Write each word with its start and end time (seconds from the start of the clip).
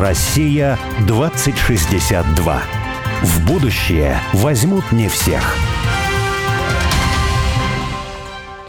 Россия 0.00 0.78
2062. 1.06 2.62
В 3.22 3.46
будущее 3.46 4.18
возьмут 4.32 4.92
не 4.92 5.10
всех. 5.10 5.54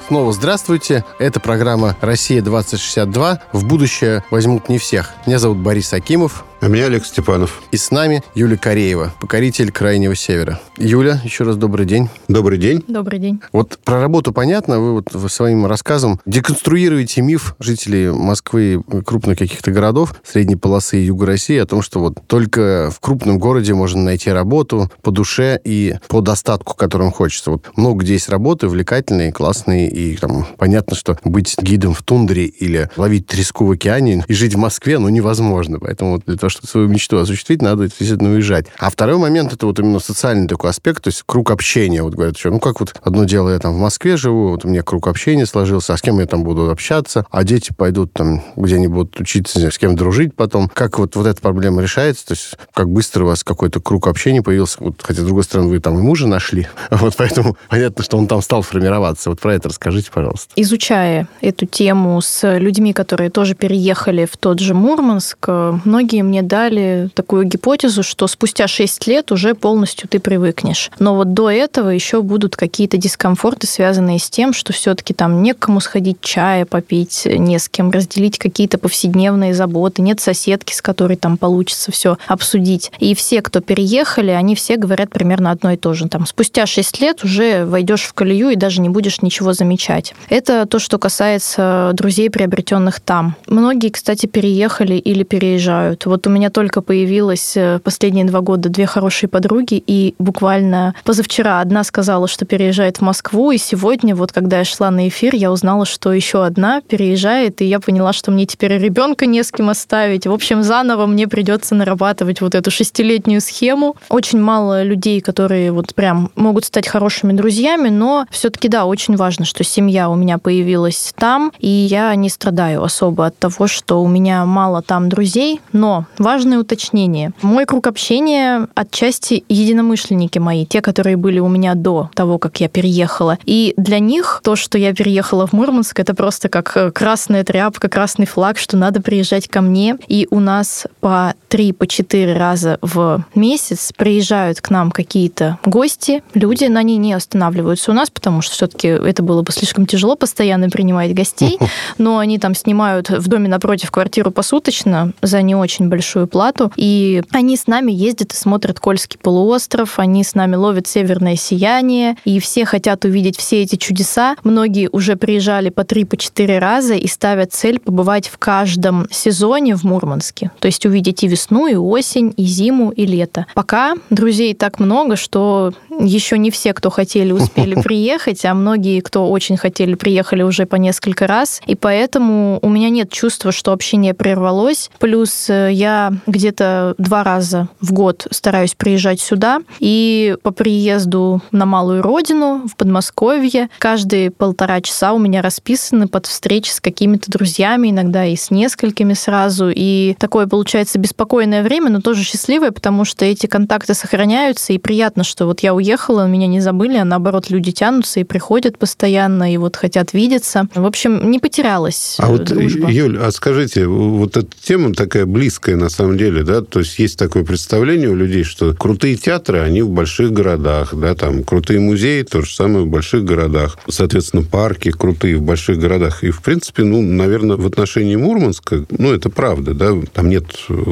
Снова 0.09 0.33
здравствуйте. 0.33 1.05
Это 1.19 1.39
программа 1.39 1.95
«Россия-2062». 2.01 3.39
В 3.53 3.65
будущее 3.65 4.25
возьмут 4.29 4.67
не 4.67 4.77
всех. 4.77 5.13
Меня 5.25 5.39
зовут 5.39 5.59
Борис 5.59 5.93
Акимов. 5.93 6.43
А 6.61 6.67
меня 6.67 6.85
Олег 6.85 7.03
Степанов. 7.05 7.63
И 7.71 7.77
с 7.77 7.89
нами 7.89 8.21
Юля 8.35 8.55
Кореева, 8.55 9.11
покоритель 9.19 9.71
Крайнего 9.71 10.13
Севера. 10.13 10.59
Юля, 10.77 11.19
еще 11.23 11.43
раз 11.43 11.55
добрый 11.57 11.87
день. 11.87 12.07
Добрый 12.27 12.59
день. 12.59 12.83
Добрый 12.87 13.17
день. 13.17 13.41
Вот 13.51 13.79
про 13.83 13.99
работу 13.99 14.31
понятно. 14.31 14.79
Вы 14.79 14.93
вот 14.93 15.31
своим 15.31 15.65
рассказом 15.65 16.19
деконструируете 16.27 17.23
миф 17.23 17.55
жителей 17.57 18.11
Москвы 18.11 18.73
и 18.73 19.01
крупных 19.01 19.39
каких-то 19.39 19.71
городов, 19.71 20.13
средней 20.23 20.55
полосы 20.55 20.99
и 20.99 21.05
юга 21.05 21.25
России 21.25 21.57
о 21.57 21.65
том, 21.65 21.81
что 21.81 21.99
вот 21.99 22.19
только 22.27 22.91
в 22.95 22.99
крупном 22.99 23.39
городе 23.39 23.73
можно 23.73 24.03
найти 24.03 24.29
работу 24.29 24.91
по 25.01 25.09
душе 25.09 25.59
и 25.63 25.95
по 26.09 26.21
достатку, 26.21 26.75
которым 26.75 27.11
хочется. 27.11 27.49
Вот 27.49 27.71
много 27.75 28.03
где 28.03 28.13
есть 28.13 28.29
работы 28.29 28.67
увлекательные, 28.67 29.31
классные, 29.31 29.89
и 29.89 30.15
там 30.15 30.45
понятно, 30.59 30.95
что 30.95 31.17
быть 31.23 31.55
гидом 31.59 31.95
в 31.95 32.03
тундре 32.03 32.45
или 32.45 32.87
ловить 32.97 33.25
треску 33.25 33.65
в 33.65 33.71
океане 33.71 34.23
и 34.27 34.33
жить 34.35 34.53
в 34.53 34.59
Москве, 34.59 34.99
ну, 34.99 35.09
невозможно. 35.09 35.79
Поэтому 35.79 36.11
вот 36.11 36.25
для 36.27 36.37
того, 36.37 36.50
чтобы 36.51 36.67
свою 36.67 36.87
мечту 36.87 37.17
осуществить, 37.17 37.61
надо 37.61 37.85
действительно 37.85 38.31
уезжать. 38.31 38.67
А 38.77 38.89
второй 38.89 39.17
момент, 39.17 39.53
это 39.53 39.65
вот 39.65 39.79
именно 39.79 39.99
социальный 39.99 40.47
такой 40.47 40.69
аспект, 40.69 41.03
то 41.03 41.07
есть 41.07 41.23
круг 41.25 41.51
общения. 41.51 42.03
Вот 42.03 42.13
говорят, 42.13 42.37
что, 42.37 42.49
ну 42.49 42.59
как 42.59 42.79
вот 42.79 42.93
одно 43.01 43.23
дело, 43.23 43.49
я 43.49 43.59
там 43.59 43.73
в 43.73 43.79
Москве 43.79 44.17
живу, 44.17 44.49
вот 44.49 44.65
у 44.65 44.67
меня 44.67 44.83
круг 44.83 45.07
общения 45.07 45.45
сложился, 45.45 45.93
а 45.93 45.97
с 45.97 46.01
кем 46.01 46.19
я 46.19 46.25
там 46.25 46.43
буду 46.43 46.69
общаться, 46.69 47.25
а 47.31 47.43
дети 47.43 47.73
пойдут 47.75 48.13
там, 48.13 48.43
где 48.55 48.75
они 48.75 48.87
будут 48.87 49.19
учиться, 49.19 49.71
с 49.71 49.77
кем 49.77 49.95
дружить 49.95 50.35
потом. 50.35 50.69
Как 50.73 50.99
вот, 50.99 51.15
вот 51.15 51.27
эта 51.27 51.41
проблема 51.41 51.81
решается? 51.81 52.27
То 52.27 52.33
есть 52.33 52.55
как 52.73 52.89
быстро 52.89 53.23
у 53.23 53.27
вас 53.27 53.43
какой-то 53.43 53.79
круг 53.79 54.07
общения 54.07 54.41
появился? 54.41 54.77
Вот, 54.79 55.01
хотя, 55.01 55.21
с 55.21 55.25
другой 55.25 55.43
стороны, 55.43 55.69
вы 55.69 55.79
там 55.79 55.97
и 55.99 56.01
мужа 56.01 56.27
нашли, 56.27 56.67
вот 56.91 57.15
поэтому 57.17 57.57
понятно, 57.69 58.03
что 58.03 58.17
он 58.17 58.27
там 58.27 58.41
стал 58.41 58.61
формироваться. 58.61 59.29
Вот 59.29 59.39
про 59.39 59.55
это 59.55 59.69
расскажите, 59.69 60.11
пожалуйста. 60.11 60.51
Изучая 60.55 61.27
эту 61.41 61.65
тему 61.65 62.21
с 62.21 62.57
людьми, 62.57 62.93
которые 62.93 63.29
тоже 63.29 63.55
переехали 63.55 64.25
в 64.25 64.37
тот 64.37 64.59
же 64.59 64.73
Мурманск, 64.73 65.47
многие 65.47 66.21
мне 66.21 66.40
дали 66.41 67.09
такую 67.13 67.45
гипотезу, 67.45 68.03
что 68.03 68.27
спустя 68.27 68.67
6 68.67 69.07
лет 69.07 69.31
уже 69.31 69.55
полностью 69.55 70.07
ты 70.07 70.19
привыкнешь. 70.19 70.91
Но 70.99 71.15
вот 71.15 71.33
до 71.33 71.49
этого 71.49 71.89
еще 71.89 72.21
будут 72.21 72.55
какие-то 72.55 72.97
дискомфорты, 72.97 73.67
связанные 73.67 74.19
с 74.19 74.29
тем, 74.29 74.53
что 74.53 74.73
все-таки 74.73 75.13
там 75.13 75.41
некому 75.41 75.79
сходить 75.79 76.21
чая 76.21 76.65
попить, 76.65 77.25
не 77.25 77.59
с 77.59 77.69
кем 77.69 77.91
разделить 77.91 78.37
какие-то 78.37 78.77
повседневные 78.77 79.53
заботы, 79.53 80.01
нет 80.01 80.19
соседки, 80.19 80.73
с 80.73 80.81
которой 80.81 81.17
там 81.17 81.37
получится 81.37 81.91
все 81.91 82.17
обсудить. 82.27 82.91
И 82.99 83.15
все, 83.15 83.41
кто 83.41 83.61
переехали, 83.61 84.31
они 84.31 84.55
все 84.55 84.77
говорят 84.77 85.09
примерно 85.11 85.51
одно 85.51 85.71
и 85.71 85.77
то 85.77 85.93
же. 85.93 86.07
Там 86.07 86.25
спустя 86.25 86.65
6 86.65 87.01
лет 87.01 87.23
уже 87.23 87.65
войдешь 87.65 88.03
в 88.03 88.13
колею 88.13 88.49
и 88.49 88.55
даже 88.55 88.81
не 88.81 88.89
будешь 88.89 89.21
ничего 89.21 89.53
замечать. 89.53 90.13
Это 90.29 90.65
то, 90.65 90.79
что 90.79 90.97
касается 90.97 91.91
друзей, 91.93 92.29
приобретенных 92.29 92.99
там. 92.99 93.35
Многие, 93.47 93.89
кстати, 93.89 94.25
переехали 94.25 94.95
или 94.95 95.23
переезжают. 95.23 96.05
Вот 96.05 96.25
у 96.27 96.29
меня 96.31 96.49
только 96.49 96.81
появилось 96.81 97.55
э, 97.55 97.79
последние 97.83 98.25
два 98.25 98.41
года 98.41 98.69
две 98.69 98.85
хорошие 98.85 99.29
подруги, 99.29 99.81
и 99.85 100.15
буквально 100.19 100.95
позавчера 101.03 101.61
одна 101.61 101.83
сказала, 101.83 102.27
что 102.27 102.45
переезжает 102.45 102.97
в 102.97 103.01
Москву, 103.01 103.51
и 103.51 103.57
сегодня, 103.57 104.15
вот 104.15 104.31
когда 104.31 104.59
я 104.59 104.65
шла 104.65 104.91
на 104.91 105.07
эфир, 105.07 105.35
я 105.35 105.51
узнала, 105.51 105.85
что 105.85 106.11
еще 106.13 106.45
одна 106.45 106.81
переезжает, 106.81 107.61
и 107.61 107.65
я 107.65 107.79
поняла, 107.79 108.13
что 108.13 108.31
мне 108.31 108.45
теперь 108.45 108.77
ребенка 108.77 109.25
не 109.25 109.43
с 109.43 109.51
кем 109.51 109.69
оставить. 109.69 110.27
В 110.27 110.31
общем, 110.31 110.63
заново 110.63 111.05
мне 111.05 111.27
придется 111.27 111.75
нарабатывать 111.75 112.41
вот 112.41 112.55
эту 112.55 112.71
шестилетнюю 112.71 113.41
схему. 113.41 113.95
Очень 114.09 114.39
мало 114.39 114.83
людей, 114.83 115.21
которые 115.21 115.71
вот 115.71 115.93
прям 115.95 116.31
могут 116.35 116.65
стать 116.65 116.87
хорошими 116.87 117.33
друзьями, 117.33 117.89
но 117.89 118.25
все-таки, 118.31 118.67
да, 118.67 118.85
очень 118.85 119.15
важно, 119.15 119.45
что 119.45 119.63
семья 119.63 120.09
у 120.09 120.15
меня 120.15 120.37
появилась 120.37 121.13
там, 121.17 121.51
и 121.59 121.67
я 121.67 122.13
не 122.15 122.29
страдаю 122.29 122.83
особо 122.83 123.27
от 123.27 123.37
того, 123.37 123.67
что 123.67 124.01
у 124.01 124.07
меня 124.07 124.45
мало 124.45 124.81
там 124.81 125.09
друзей, 125.09 125.61
но 125.73 126.05
важное 126.17 126.59
уточнение. 126.59 127.31
Мой 127.41 127.65
круг 127.65 127.87
общения 127.87 128.67
отчасти 128.75 129.43
единомышленники 129.47 130.39
мои, 130.39 130.65
те, 130.65 130.81
которые 130.81 131.17
были 131.17 131.39
у 131.39 131.47
меня 131.47 131.75
до 131.75 132.09
того, 132.13 132.37
как 132.37 132.59
я 132.59 132.67
переехала. 132.67 133.37
И 133.45 133.73
для 133.77 133.99
них 133.99 134.41
то, 134.43 134.55
что 134.55 134.77
я 134.77 134.93
переехала 134.93 135.47
в 135.47 135.53
Мурманск, 135.53 135.99
это 135.99 136.13
просто 136.13 136.49
как 136.49 136.75
э, 136.75 136.91
красная 136.91 137.43
тряпка, 137.43 137.87
красный 137.87 138.25
флаг, 138.25 138.57
что 138.57 138.75
надо 138.75 139.01
приезжать 139.01 139.47
ко 139.47 139.61
мне. 139.61 139.97
И 140.07 140.27
у 140.29 140.39
нас 140.39 140.87
по 140.99 141.33
три, 141.47 141.71
по 141.71 141.87
четыре 141.87 142.33
раза 142.33 142.77
в 142.81 143.23
месяц 143.35 143.91
приезжают 143.95 144.61
к 144.61 144.69
нам 144.69 144.91
какие-то 144.91 145.57
гости, 145.65 146.23
люди, 146.33 146.65
на 146.65 146.81
они 146.81 146.97
не 146.97 147.13
останавливаются 147.13 147.91
у 147.91 147.93
нас, 147.93 148.09
потому 148.09 148.41
что 148.41 148.55
все-таки 148.55 148.87
это 148.87 149.23
было 149.23 149.43
бы 149.43 149.51
слишком 149.51 149.85
тяжело 149.85 150.15
постоянно 150.15 150.69
принимать 150.69 151.13
гостей, 151.13 151.57
но 151.97 152.17
они 152.17 152.39
там 152.39 152.55
снимают 152.55 153.09
в 153.09 153.27
доме 153.27 153.47
напротив 153.47 153.91
квартиру 153.91 154.31
посуточно 154.31 155.13
за 155.21 155.41
не 155.43 155.55
очень 155.55 155.87
большую 156.01 156.27
плату, 156.27 156.71
и 156.77 157.21
они 157.31 157.55
с 157.55 157.67
нами 157.67 157.91
ездят 157.91 158.33
и 158.33 158.35
смотрят 158.35 158.79
Кольский 158.79 159.19
полуостров, 159.21 159.99
они 159.99 160.23
с 160.23 160.33
нами 160.33 160.55
ловят 160.55 160.87
северное 160.87 161.35
сияние, 161.35 162.15
и 162.25 162.39
все 162.39 162.65
хотят 162.65 163.05
увидеть 163.05 163.37
все 163.37 163.61
эти 163.61 163.75
чудеса. 163.75 164.35
Многие 164.43 164.89
уже 164.91 165.15
приезжали 165.15 165.69
по 165.69 165.83
три, 165.83 166.03
по 166.03 166.17
четыре 166.17 166.57
раза 166.57 166.95
и 166.95 167.05
ставят 167.05 167.53
цель 167.53 167.79
побывать 167.79 168.27
в 168.29 168.39
каждом 168.39 169.07
сезоне 169.11 169.75
в 169.75 169.83
Мурманске. 169.83 170.49
То 170.59 170.65
есть 170.65 170.87
увидеть 170.87 171.23
и 171.23 171.27
весну, 171.27 171.67
и 171.67 171.75
осень, 171.75 172.33
и 172.35 172.45
зиму, 172.45 172.89
и 172.89 173.05
лето. 173.05 173.45
Пока 173.53 173.93
друзей 174.09 174.55
так 174.55 174.79
много, 174.79 175.15
что 175.15 175.71
еще 175.99 176.39
не 176.39 176.49
все, 176.49 176.73
кто 176.73 176.89
хотели, 176.89 177.31
успели 177.31 177.79
приехать, 177.83 178.43
а 178.43 178.55
многие, 178.55 179.01
кто 179.01 179.29
очень 179.29 179.55
хотели, 179.55 179.93
приехали 179.93 180.41
уже 180.41 180.65
по 180.65 180.77
несколько 180.77 181.27
раз. 181.27 181.61
И 181.67 181.75
поэтому 181.75 182.57
у 182.63 182.69
меня 182.69 182.89
нет 182.89 183.11
чувства, 183.11 183.51
что 183.51 183.71
общение 183.71 184.15
прервалось. 184.15 184.89
Плюс 184.97 185.47
э, 185.47 185.69
я 185.91 186.13
где-то 186.27 186.95
два 186.97 187.23
раза 187.23 187.67
в 187.79 187.91
год 187.91 188.27
стараюсь 188.31 188.75
приезжать 188.75 189.19
сюда. 189.19 189.61
И 189.79 190.35
по 190.43 190.51
приезду 190.51 191.41
на 191.51 191.65
малую 191.65 192.01
родину, 192.01 192.67
в 192.67 192.75
Подмосковье, 192.75 193.69
каждые 193.79 194.31
полтора 194.31 194.81
часа 194.81 195.13
у 195.13 195.19
меня 195.19 195.41
расписаны 195.41 196.07
под 196.07 196.25
встречи 196.25 196.71
с 196.71 196.79
какими-то 196.79 197.29
друзьями, 197.29 197.89
иногда 197.89 198.25
и 198.25 198.35
с 198.35 198.51
несколькими 198.51 199.13
сразу. 199.13 199.69
И 199.73 200.15
такое 200.19 200.47
получается 200.47 200.99
беспокойное 200.99 201.63
время, 201.63 201.89
но 201.89 202.01
тоже 202.01 202.23
счастливое, 202.23 202.71
потому 202.71 203.05
что 203.05 203.25
эти 203.25 203.47
контакты 203.47 203.93
сохраняются, 203.93 204.73
и 204.73 204.77
приятно, 204.77 205.23
что 205.23 205.45
вот 205.45 205.61
я 205.61 205.73
уехала, 205.73 206.27
меня 206.27 206.47
не 206.47 206.61
забыли, 206.61 206.97
а 206.97 207.05
наоборот 207.05 207.49
люди 207.49 207.71
тянутся 207.71 208.19
и 208.19 208.23
приходят 208.23 208.77
постоянно, 208.77 209.53
и 209.53 209.57
вот 209.57 209.75
хотят 209.75 210.13
видеться. 210.13 210.67
В 210.73 210.85
общем, 210.85 211.29
не 211.29 211.39
потерялась 211.39 212.15
А 212.19 212.27
вот, 212.27 212.43
дружба. 212.45 212.89
Юль, 212.89 213.19
а 213.19 213.31
скажите, 213.31 213.87
вот 213.87 214.37
эта 214.37 214.47
тема 214.63 214.93
такая 214.93 215.25
близкая 215.25 215.80
на 215.81 215.89
самом 215.89 216.17
деле, 216.17 216.43
да, 216.43 216.61
то 216.61 216.79
есть 216.79 216.97
есть 216.99 217.17
такое 217.17 217.43
представление 217.43 218.09
у 218.09 218.15
людей, 218.15 218.43
что 218.43 218.73
крутые 218.73 219.15
театры, 219.15 219.59
они 219.59 219.81
в 219.81 219.89
больших 219.89 220.31
городах, 220.31 220.93
да, 220.93 221.15
там 221.15 221.43
крутые 221.43 221.79
музеи, 221.79 222.21
то 222.21 222.41
же 222.41 222.53
самое 222.53 222.85
в 222.85 222.87
больших 222.87 223.25
городах, 223.25 223.77
соответственно, 223.89 224.43
парки 224.43 224.91
крутые 224.91 225.37
в 225.37 225.41
больших 225.41 225.79
городах. 225.79 226.23
И, 226.23 226.29
в 226.29 226.41
принципе, 226.41 226.83
ну, 226.83 227.01
наверное, 227.01 227.57
в 227.57 227.65
отношении 227.65 228.15
Мурманска, 228.15 228.85
ну, 228.89 229.11
это 229.11 229.29
правда, 229.29 229.73
да, 229.73 229.91
там 230.13 230.29
нет 230.29 230.45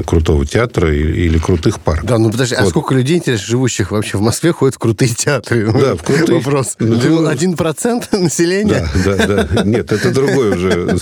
крутого 0.05 0.45
театра 0.45 0.93
или, 0.93 1.21
или 1.21 1.37
крутых 1.37 1.79
парков. 1.79 2.09
Да, 2.09 2.17
ну 2.17 2.31
подожди, 2.31 2.55
а 2.55 2.61
Вот. 2.61 2.67
а 2.67 2.69
сколько 2.69 2.95
людей, 2.95 3.17
интересно, 3.17 3.45
живущих 3.45 3.91
вообще 3.91 4.17
в 4.17 4.21
Москве, 4.21 4.51
ходят 4.51 4.75
в 4.75 4.79
крутые 4.79 5.13
театры? 5.13 5.71
Да, 5.71 5.95
в 5.95 6.03
крутые. 6.03 6.39
Вопрос. 6.39 6.75
Ну, 6.79 7.27
Один 7.27 7.55
процент 7.55 8.11
населения? 8.11 8.89
Да, 9.05 9.15
да, 9.15 9.47
да. 9.51 9.63
Нет, 9.63 9.91
это 9.91 10.11
другой 10.11 10.49
уже. 10.55 10.97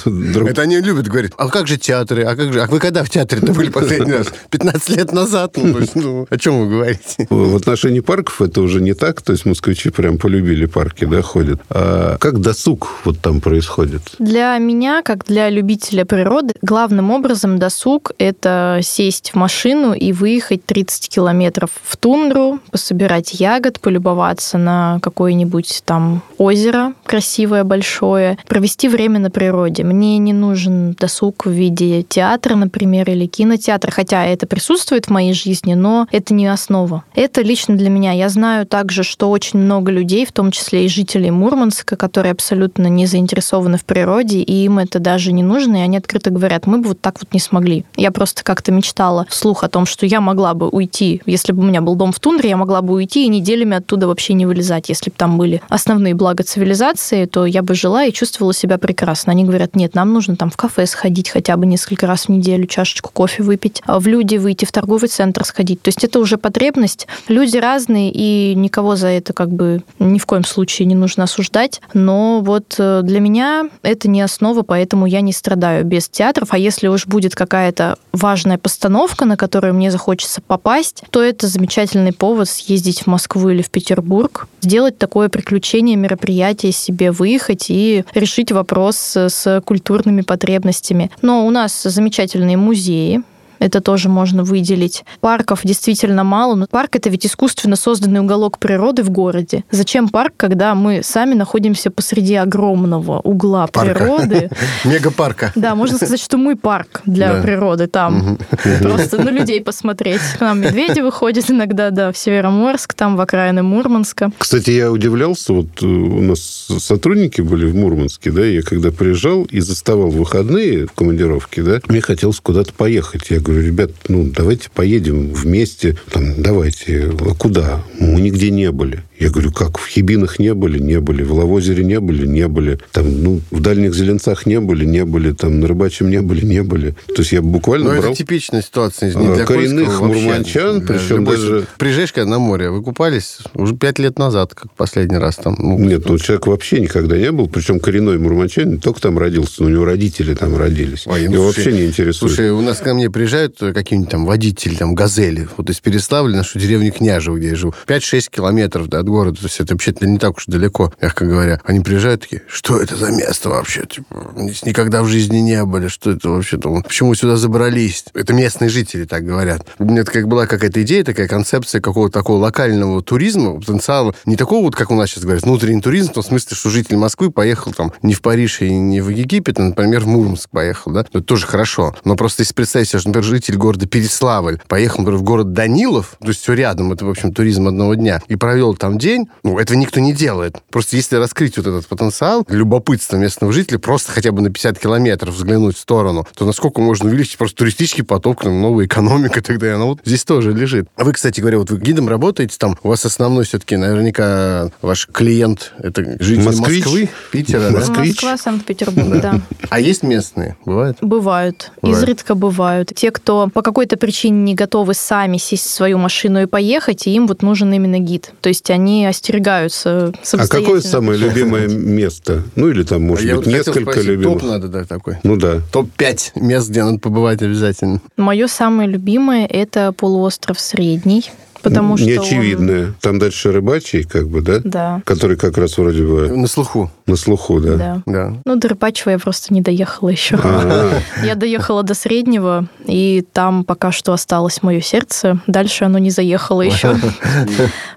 Это 0.47 0.61
они 0.61 0.79
любят 0.81 1.07
говорить, 1.07 1.31
а 1.37 1.47
как 1.47 1.67
же 1.67 1.77
театры, 1.77 2.23
а 2.23 2.35
как 2.35 2.51
же, 2.51 2.61
а 2.61 2.67
вы 2.67 2.79
когда 2.79 3.03
в 3.03 3.09
театре-то 3.09 3.53
были 3.53 3.69
последний 3.81 4.13
раз? 4.13 4.27
15 4.49 4.89
лет 4.89 5.11
назад? 5.13 5.57
Ну, 5.57 5.79
ну, 5.95 6.27
о 6.29 6.37
чем 6.37 6.59
вы 6.59 6.69
говорите? 6.69 7.27
В 7.29 7.55
отношении 7.55 7.99
парков 7.99 8.41
это 8.41 8.61
уже 8.61 8.81
не 8.81 8.93
так, 8.93 9.21
то 9.21 9.33
есть 9.33 9.45
москвичи 9.45 9.89
прям 9.89 10.17
полюбили 10.17 10.65
парки, 10.65 11.05
да, 11.05 11.21
ходят. 11.21 11.61
А 11.69 12.17
как 12.17 12.39
досуг 12.39 12.87
вот 13.03 13.19
там 13.19 13.41
происходит? 13.41 14.01
Для 14.19 14.57
меня, 14.57 15.01
как 15.01 15.25
для 15.25 15.49
любителя 15.49 16.05
природы, 16.05 16.53
главным 16.61 17.11
образом 17.11 17.59
досуг– 17.59 18.11
это 18.17 18.79
сесть 18.83 19.31
в 19.31 19.35
машину 19.35 19.93
и 19.93 20.11
выехать 20.11 20.65
30 20.65 21.09
километров 21.09 21.69
в 21.83 21.97
тундру, 21.97 22.59
пособирать 22.71 23.33
ягод, 23.33 23.79
полюбоваться 23.79 24.57
на 24.57 24.99
какое-нибудь 25.01 25.81
там 25.85 26.21
озеро 26.37 26.93
красивое, 27.05 27.63
большое, 27.63 28.37
провести 28.47 28.87
время 28.87 29.19
на 29.19 29.31
природе. 29.31 29.83
Мне 29.83 30.17
не 30.17 30.33
нужен 30.33 30.93
досуг 30.93 31.45
в 31.45 31.51
виде 31.51 32.03
театра, 32.03 32.55
например, 32.55 33.09
или 33.09 33.25
театр, 33.67 33.91
хотя 33.91 34.25
это 34.25 34.47
присутствует 34.47 35.07
в 35.07 35.09
моей 35.09 35.33
жизни, 35.33 35.73
но 35.73 36.07
это 36.11 36.33
не 36.33 36.47
основа. 36.47 37.03
Это 37.15 37.41
лично 37.41 37.75
для 37.75 37.89
меня. 37.89 38.13
Я 38.13 38.29
знаю 38.29 38.65
также, 38.65 39.03
что 39.03 39.29
очень 39.29 39.59
много 39.59 39.91
людей, 39.91 40.25
в 40.25 40.31
том 40.31 40.51
числе 40.51 40.85
и 40.85 40.87
жителей 40.87 41.31
Мурманска, 41.31 41.97
которые 41.97 42.31
абсолютно 42.31 42.87
не 42.87 43.05
заинтересованы 43.05 43.77
в 43.77 43.83
природе, 43.83 44.39
и 44.39 44.63
им 44.63 44.79
это 44.79 44.99
даже 44.99 45.33
не 45.33 45.43
нужно, 45.43 45.77
и 45.77 45.81
они 45.81 45.97
открыто 45.97 46.29
говорят, 46.29 46.65
мы 46.65 46.77
бы 46.77 46.89
вот 46.89 47.01
так 47.01 47.19
вот 47.21 47.33
не 47.33 47.41
смогли. 47.41 47.83
Я 47.97 48.11
просто 48.11 48.41
как-то 48.41 48.71
мечтала 48.71 49.25
вслух 49.29 49.65
о 49.65 49.67
том, 49.67 49.85
что 49.85 50.05
я 50.05 50.21
могла 50.21 50.53
бы 50.53 50.69
уйти, 50.69 51.21
если 51.25 51.51
бы 51.51 51.63
у 51.63 51.65
меня 51.65 51.81
был 51.81 51.95
дом 51.95 52.13
в 52.13 52.21
тундре, 52.21 52.49
я 52.49 52.55
могла 52.55 52.81
бы 52.81 52.93
уйти 52.93 53.25
и 53.25 53.27
неделями 53.27 53.75
оттуда 53.75 54.07
вообще 54.07 54.31
не 54.31 54.45
вылезать. 54.45 54.87
Если 54.87 55.09
бы 55.09 55.15
там 55.17 55.37
были 55.37 55.61
основные 55.67 56.13
блага 56.13 56.45
цивилизации, 56.45 57.25
то 57.25 57.45
я 57.45 57.63
бы 57.63 57.75
жила 57.75 58.05
и 58.05 58.13
чувствовала 58.13 58.53
себя 58.53 58.77
прекрасно. 58.77 59.33
Они 59.33 59.43
говорят, 59.43 59.75
нет, 59.75 59.93
нам 59.93 60.13
нужно 60.13 60.37
там 60.37 60.49
в 60.49 60.55
кафе 60.55 60.85
сходить 60.85 61.29
хотя 61.29 61.57
бы 61.57 61.65
несколько 61.65 62.07
раз 62.07 62.27
в 62.27 62.29
неделю, 62.29 62.65
чашечку 62.65 63.11
кофе 63.11 63.43
выпить, 63.43 63.56
а 63.85 63.99
в 63.99 64.07
люди 64.07 64.37
выйти, 64.37 64.65
в 64.65 64.71
торговый 64.71 65.09
центр 65.09 65.43
сходить. 65.43 65.81
То 65.81 65.89
есть 65.89 66.03
это 66.03 66.19
уже 66.19 66.37
потребность. 66.37 67.07
Люди 67.27 67.57
разные, 67.57 68.11
и 68.13 68.55
никого 68.55 68.95
за 68.95 69.07
это 69.07 69.33
как 69.33 69.49
бы 69.49 69.83
ни 69.99 70.19
в 70.19 70.25
коем 70.25 70.43
случае 70.43 70.85
не 70.85 70.95
нужно 70.95 71.23
осуждать. 71.23 71.81
Но 71.93 72.41
вот 72.41 72.75
э, 72.77 73.01
для 73.03 73.19
меня 73.19 73.69
это 73.81 74.09
не 74.09 74.21
основа, 74.21 74.61
поэтому 74.61 75.05
я 75.05 75.21
не 75.21 75.33
страдаю 75.33 75.85
без 75.85 76.09
театров. 76.09 76.49
А 76.51 76.57
если 76.57 76.87
уж 76.87 77.07
будет 77.07 77.35
какая-то 77.35 77.97
важная 78.11 78.57
постановка, 78.57 79.25
на 79.25 79.37
которую 79.37 79.73
мне 79.73 79.91
захочется 79.91 80.41
попасть, 80.41 81.03
то 81.09 81.21
это 81.21 81.47
замечательный 81.47 82.13
повод 82.13 82.49
съездить 82.49 83.03
в 83.03 83.07
Москву 83.07 83.49
или 83.49 83.61
в 83.61 83.69
Петербург, 83.69 84.47
сделать 84.61 84.97
такое 84.97 85.29
приключение, 85.29 85.95
мероприятие 85.95 86.71
себе, 86.71 87.11
выехать 87.11 87.65
и 87.69 88.03
решить 88.13 88.51
вопрос 88.51 89.15
с 89.15 89.61
культурными 89.65 90.21
потребностями. 90.21 91.11
Но 91.21 91.45
у 91.45 91.49
нас 91.49 91.83
замечательные 91.83 92.57
музеи, 92.57 93.21
это 93.59 93.81
тоже 93.81 94.09
можно 94.09 94.43
выделить. 94.43 95.03
Парков 95.19 95.61
действительно 95.63 96.23
мало, 96.23 96.55
но 96.55 96.67
парк 96.67 96.95
это 96.95 97.09
ведь 97.09 97.25
искусственно 97.25 97.75
созданный 97.75 98.19
уголок 98.19 98.59
природы 98.59 99.03
в 99.03 99.09
городе. 99.09 99.63
Зачем 99.71 100.09
парк, 100.09 100.33
когда 100.37 100.75
мы 100.75 101.01
сами 101.03 101.33
находимся 101.33 101.91
посреди 101.91 102.35
огромного 102.35 103.19
угла 103.19 103.67
парка. 103.67 103.93
природы? 103.93 104.49
Мегапарка. 104.85 105.51
Да, 105.55 105.75
можно 105.75 105.97
сказать, 105.97 106.21
что 106.21 106.37
мы 106.37 106.55
парк 106.55 107.01
для 107.05 107.33
да. 107.33 107.41
природы 107.41 107.87
там. 107.87 108.37
Просто 108.81 109.21
на 109.21 109.29
людей 109.29 109.61
посмотреть. 109.61 110.21
К 110.37 110.41
нам 110.41 110.61
медведи 110.61 111.01
выходят 111.01 111.49
иногда, 111.49 111.91
да, 111.91 112.11
в 112.11 112.17
Североморск, 112.17 112.93
там 112.93 113.15
в 113.15 113.21
окраины 113.21 113.63
Мурманска. 113.63 114.31
Кстати, 114.37 114.71
я 114.71 114.91
удивлялся, 114.91 115.53
вот 115.53 115.67
э, 115.81 115.85
у 115.85 116.21
нас 116.21 116.67
сотрудники 116.79 117.41
были 117.41 117.65
в 117.65 117.75
Мурманске, 117.75 118.31
да, 118.31 118.45
я 118.45 118.61
когда 118.61 118.91
приезжал 118.91 119.43
и 119.45 119.59
заставал 119.59 120.09
выходные 120.09 120.87
командировки, 120.87 121.61
да, 121.61 121.79
мне 121.87 122.01
хотелось 122.01 122.39
куда-то 122.39 122.73
поехать. 122.73 123.29
Я 123.29 123.39
говорю, 123.47 123.65
ребят, 123.65 123.91
ну, 124.07 124.29
давайте 124.35 124.69
поедем 124.69 125.33
вместе. 125.33 125.95
Там, 126.11 126.41
давайте. 126.41 127.11
А 127.19 127.33
куда? 127.33 127.83
Мы 127.99 128.21
нигде 128.21 128.51
не 128.51 128.71
были. 128.71 129.03
Я 129.19 129.31
говорю, 129.31 129.51
как, 129.51 129.79
в 129.79 129.87
Хибинах 129.87 130.37
не 130.37 130.53
были? 130.53 130.79
Не 130.79 130.99
были. 130.99 131.23
В 131.23 131.33
Лавозере 131.33 131.83
не 131.83 131.99
были? 131.99 132.27
Не 132.27 132.47
были. 132.47 132.79
Там, 132.91 133.23
ну, 133.23 133.41
в 133.49 133.61
Дальних 133.61 133.95
Зеленцах 133.95 134.45
не 134.45 134.59
были? 134.59 134.85
Не 134.85 135.05
были. 135.05 135.31
Там, 135.31 135.59
на 135.59 135.67
Рыбачьем 135.67 136.09
не 136.09 136.21
были? 136.21 136.45
Не 136.45 136.61
были. 136.61 136.91
То 137.07 137.21
есть 137.21 137.31
я 137.31 137.41
буквально 137.41 137.93
Но 137.93 137.99
брал... 137.99 138.11
это 138.11 138.17
типичная 138.17 138.61
ситуация. 138.61 139.13
Не 139.13 139.33
для 139.33 139.45
коренных 139.45 140.01
мурманчан, 140.01 140.81
да, 140.81 140.93
причем 140.93 141.25
даже... 141.25 141.65
Приезжаешь 141.77 142.13
когда 142.13 142.31
на 142.31 142.39
море, 142.39 142.69
вы 142.69 142.83
купались 142.83 143.39
уже 143.55 143.75
пять 143.75 143.97
лет 143.97 144.19
назад, 144.19 144.53
как 144.53 144.71
последний 144.73 145.17
раз 145.17 145.37
там. 145.37 145.55
Ну, 145.57 145.79
Нет, 145.79 146.07
ну, 146.07 146.17
человек 146.19 146.45
вообще 146.45 146.79
никогда 146.79 147.17
не 147.17 147.31
был, 147.31 147.47
причем 147.47 147.79
коренной 147.79 148.19
мурманчанин, 148.19 148.73
не 148.73 148.77
только 148.77 149.01
там 149.01 149.17
родился, 149.17 149.63
но 149.63 149.69
у 149.69 149.71
него 149.71 149.85
родители 149.85 150.35
там 150.35 150.55
родились. 150.55 151.07
Ой, 151.07 151.23
Его 151.23 151.51
слушай, 151.51 151.65
вообще 151.65 151.71
не 151.73 151.87
интересует. 151.87 152.33
Слушай, 152.33 152.51
у 152.51 152.61
нас 152.61 152.77
ко 152.77 152.93
мне 152.93 153.09
приезжают 153.09 153.57
какие-нибудь 153.57 154.11
там 154.11 154.25
водители, 154.25 154.75
там, 154.75 154.93
газели, 154.93 155.47
вот 155.57 155.69
из 155.69 155.79
Переславля, 155.79 156.37
нашу 156.37 156.59
деревню 156.59 156.91
Княжево, 156.91 157.37
где 157.37 157.49
я 157.49 157.55
живу, 157.55 157.73
5-6 157.87 158.29
километров 158.29 158.87
да, 158.87 159.06
от 159.07 159.13
города, 159.13 159.39
то 159.39 159.45
есть 159.45 159.59
это 159.59 159.73
вообще-то 159.73 160.05
не 160.05 160.19
так 160.19 160.37
уж 160.37 160.45
далеко, 160.45 160.93
мягко 161.01 161.25
говоря. 161.25 161.61
Они 161.63 161.79
приезжают 161.79 162.21
такие, 162.21 162.43
что 162.47 162.79
это 162.79 162.95
за 162.95 163.11
место 163.11 163.49
вообще? 163.49 163.85
Типа, 163.85 164.33
никогда 164.63 165.01
в 165.01 165.07
жизни 165.07 165.37
не 165.37 165.63
были, 165.65 165.87
что 165.87 166.11
это 166.11 166.29
вообще-то? 166.29 166.81
Почему 166.81 167.15
сюда 167.15 167.37
забрались? 167.37 168.05
Это 168.13 168.33
местные 168.33 168.69
жители 168.69 169.05
так 169.05 169.25
говорят. 169.25 169.65
У 169.79 169.85
меня 169.85 170.03
как 170.03 170.27
была 170.27 170.45
какая-то 170.45 170.81
идея, 170.83 171.03
такая 171.03 171.27
концепция 171.27 171.81
какого-то 171.81 172.19
такого 172.19 172.37
локального 172.37 173.01
туризма, 173.01 173.59
потенциала, 173.59 174.13
не 174.25 174.35
такого 174.35 174.63
вот, 174.63 174.75
как 174.75 174.91
у 174.91 174.95
нас 174.95 175.09
сейчас 175.09 175.23
говорят, 175.23 175.43
внутренний 175.43 175.81
туризм, 175.81 176.11
в 176.11 176.15
том 176.15 176.23
смысле, 176.23 176.55
что 176.55 176.69
житель 176.69 176.97
Москвы 176.97 177.31
поехал 177.31 177.73
там 177.73 177.93
не 178.01 178.13
в 178.13 178.21
Париж 178.21 178.61
и 178.61 178.69
не 178.69 179.01
в 179.01 179.09
Египет, 179.09 179.59
а, 179.59 179.63
например, 179.63 180.01
в 180.01 180.07
Мурманск 180.07 180.49
поехал, 180.49 180.91
да? 180.91 181.01
Это 181.01 181.21
тоже 181.21 181.45
хорошо. 181.45 181.95
Но 182.03 182.15
просто 182.15 182.41
если 182.41 182.53
представить 182.53 182.89
себе, 182.89 182.99
что, 182.99 183.09
например, 183.09 183.25
житель 183.25 183.57
города 183.57 183.87
Переславль 183.87 184.59
поехал, 184.67 184.99
например, 184.99 185.19
в 185.19 185.23
город 185.23 185.53
Данилов, 185.53 186.17
то 186.19 186.27
есть 186.27 186.41
все 186.41 186.53
рядом, 186.53 186.91
это, 186.91 187.05
в 187.05 187.09
общем, 187.09 187.33
туризм 187.33 187.67
одного 187.67 187.95
дня, 187.95 188.21
и 188.27 188.35
провел 188.35 188.75
там 188.75 188.96
день, 188.97 189.29
ну, 189.43 189.59
этого 189.59 189.77
никто 189.77 189.99
не 189.99 190.13
делает. 190.13 190.57
Просто 190.69 190.95
если 190.95 191.15
раскрыть 191.15 191.57
вот 191.57 191.67
этот 191.67 191.87
потенциал, 191.87 192.45
любопытство 192.49 193.17
местного 193.17 193.53
жителя, 193.53 193.79
просто 193.79 194.11
хотя 194.11 194.31
бы 194.31 194.41
на 194.41 194.49
50 194.49 194.79
километров 194.79 195.35
взглянуть 195.35 195.77
в 195.77 195.79
сторону, 195.79 196.25
то 196.35 196.45
насколько 196.45 196.81
можно 196.81 197.09
увеличить 197.09 197.37
просто 197.37 197.57
туристический 197.57 198.03
поток, 198.03 198.43
там, 198.43 198.61
новая 198.61 198.85
экономика 198.85 199.41
тогда, 199.41 199.75
она 199.75 199.85
вот 199.85 199.99
здесь 200.05 200.23
тоже 200.23 200.53
лежит. 200.53 200.87
А 200.95 201.03
вы, 201.03 201.13
кстати 201.13 201.39
говоря, 201.39 201.59
вот 201.59 201.69
вы 201.69 201.79
гидом 201.79 202.09
работаете 202.09 202.55
там, 202.57 202.77
у 202.83 202.89
вас 202.89 203.05
основной 203.05 203.45
все-таки 203.45 203.75
наверняка 203.75 204.71
ваш 204.81 205.07
клиент 205.11 205.73
это 205.79 206.03
житель 206.19 206.43
Москвич. 206.43 206.85
Москвы, 206.85 207.09
Питера, 207.31 207.69
да? 207.69 207.79
Москва, 207.79 208.37
Санкт-Петербург, 208.37 209.21
да. 209.21 209.41
А 209.69 209.79
есть 209.79 210.03
местные? 210.03 210.57
Бывает? 210.65 210.97
Бывают. 211.01 211.71
Изредка 211.81 212.35
бывают. 212.35 212.91
Те, 212.95 213.11
кто 213.11 213.49
по 213.53 213.61
какой-то 213.61 213.97
причине 213.97 214.41
не 214.41 214.55
готовы 214.55 214.93
сами 214.93 215.37
сесть 215.37 215.65
в 215.65 215.69
свою 215.69 215.97
машину 215.97 216.41
и 216.41 216.45
поехать, 216.45 217.07
и 217.07 217.13
им 217.13 217.27
вот 217.27 217.41
нужен 217.41 217.71
именно 217.73 217.99
гид. 217.99 218.31
То 218.41 218.49
есть 218.49 218.69
они 218.69 218.86
остерегаются 219.05 220.13
А 220.33 220.47
какое 220.47 220.81
самое 220.81 221.19
любимое 221.19 221.67
место? 221.67 222.43
Ну, 222.55 222.69
или 222.69 222.83
там, 222.83 223.03
может 223.03 223.29
а 223.31 223.37
быть, 223.37 223.47
несколько 223.47 224.01
любимых. 224.01 224.41
Топ 224.41 224.49
надо, 224.49 224.67
да, 224.67 224.85
такой. 224.85 225.17
Ну, 225.23 225.35
да. 225.35 225.61
Топ-5 225.71 226.31
мест, 226.35 226.69
где 226.69 226.83
надо 226.83 226.99
побывать 226.99 227.41
обязательно. 227.41 228.01
Мое 228.17 228.47
самое 228.47 228.89
любимое– 228.89 229.45
это 229.49 229.91
полуостров 229.91 230.59
Средний 230.59 231.25
потому 231.69 231.97
что 231.97 232.05
Неочевидное. 232.05 232.87
Он... 232.87 232.95
Там 233.01 233.19
дальше 233.19 233.51
рыбачий, 233.51 234.03
как 234.03 234.27
бы, 234.27 234.41
да? 234.41 234.59
Да. 234.63 235.01
Который 235.05 235.37
как 235.37 235.57
раз 235.57 235.77
вроде 235.77 236.03
бы... 236.03 236.29
На 236.29 236.47
слуху. 236.47 236.91
На 237.05 237.15
слуху, 237.15 237.59
да. 237.59 237.75
Да. 237.75 238.01
да. 238.05 238.33
Ну, 238.45 238.55
до 238.55 238.69
рыбачьего 238.69 239.11
я 239.11 239.19
просто 239.19 239.53
не 239.53 239.61
доехала 239.61 240.09
еще. 240.09 240.37
А. 240.43 240.99
Я 241.23 241.35
доехала 241.35 241.83
до 241.83 241.93
среднего, 241.93 242.67
и 242.85 243.25
там 243.33 243.63
пока 243.63 243.91
что 243.91 244.13
осталось 244.13 244.63
мое 244.63 244.81
сердце. 244.81 245.39
Дальше 245.47 245.85
оно 245.85 245.97
не 245.97 246.09
заехало 246.09 246.61
еще. 246.61 246.95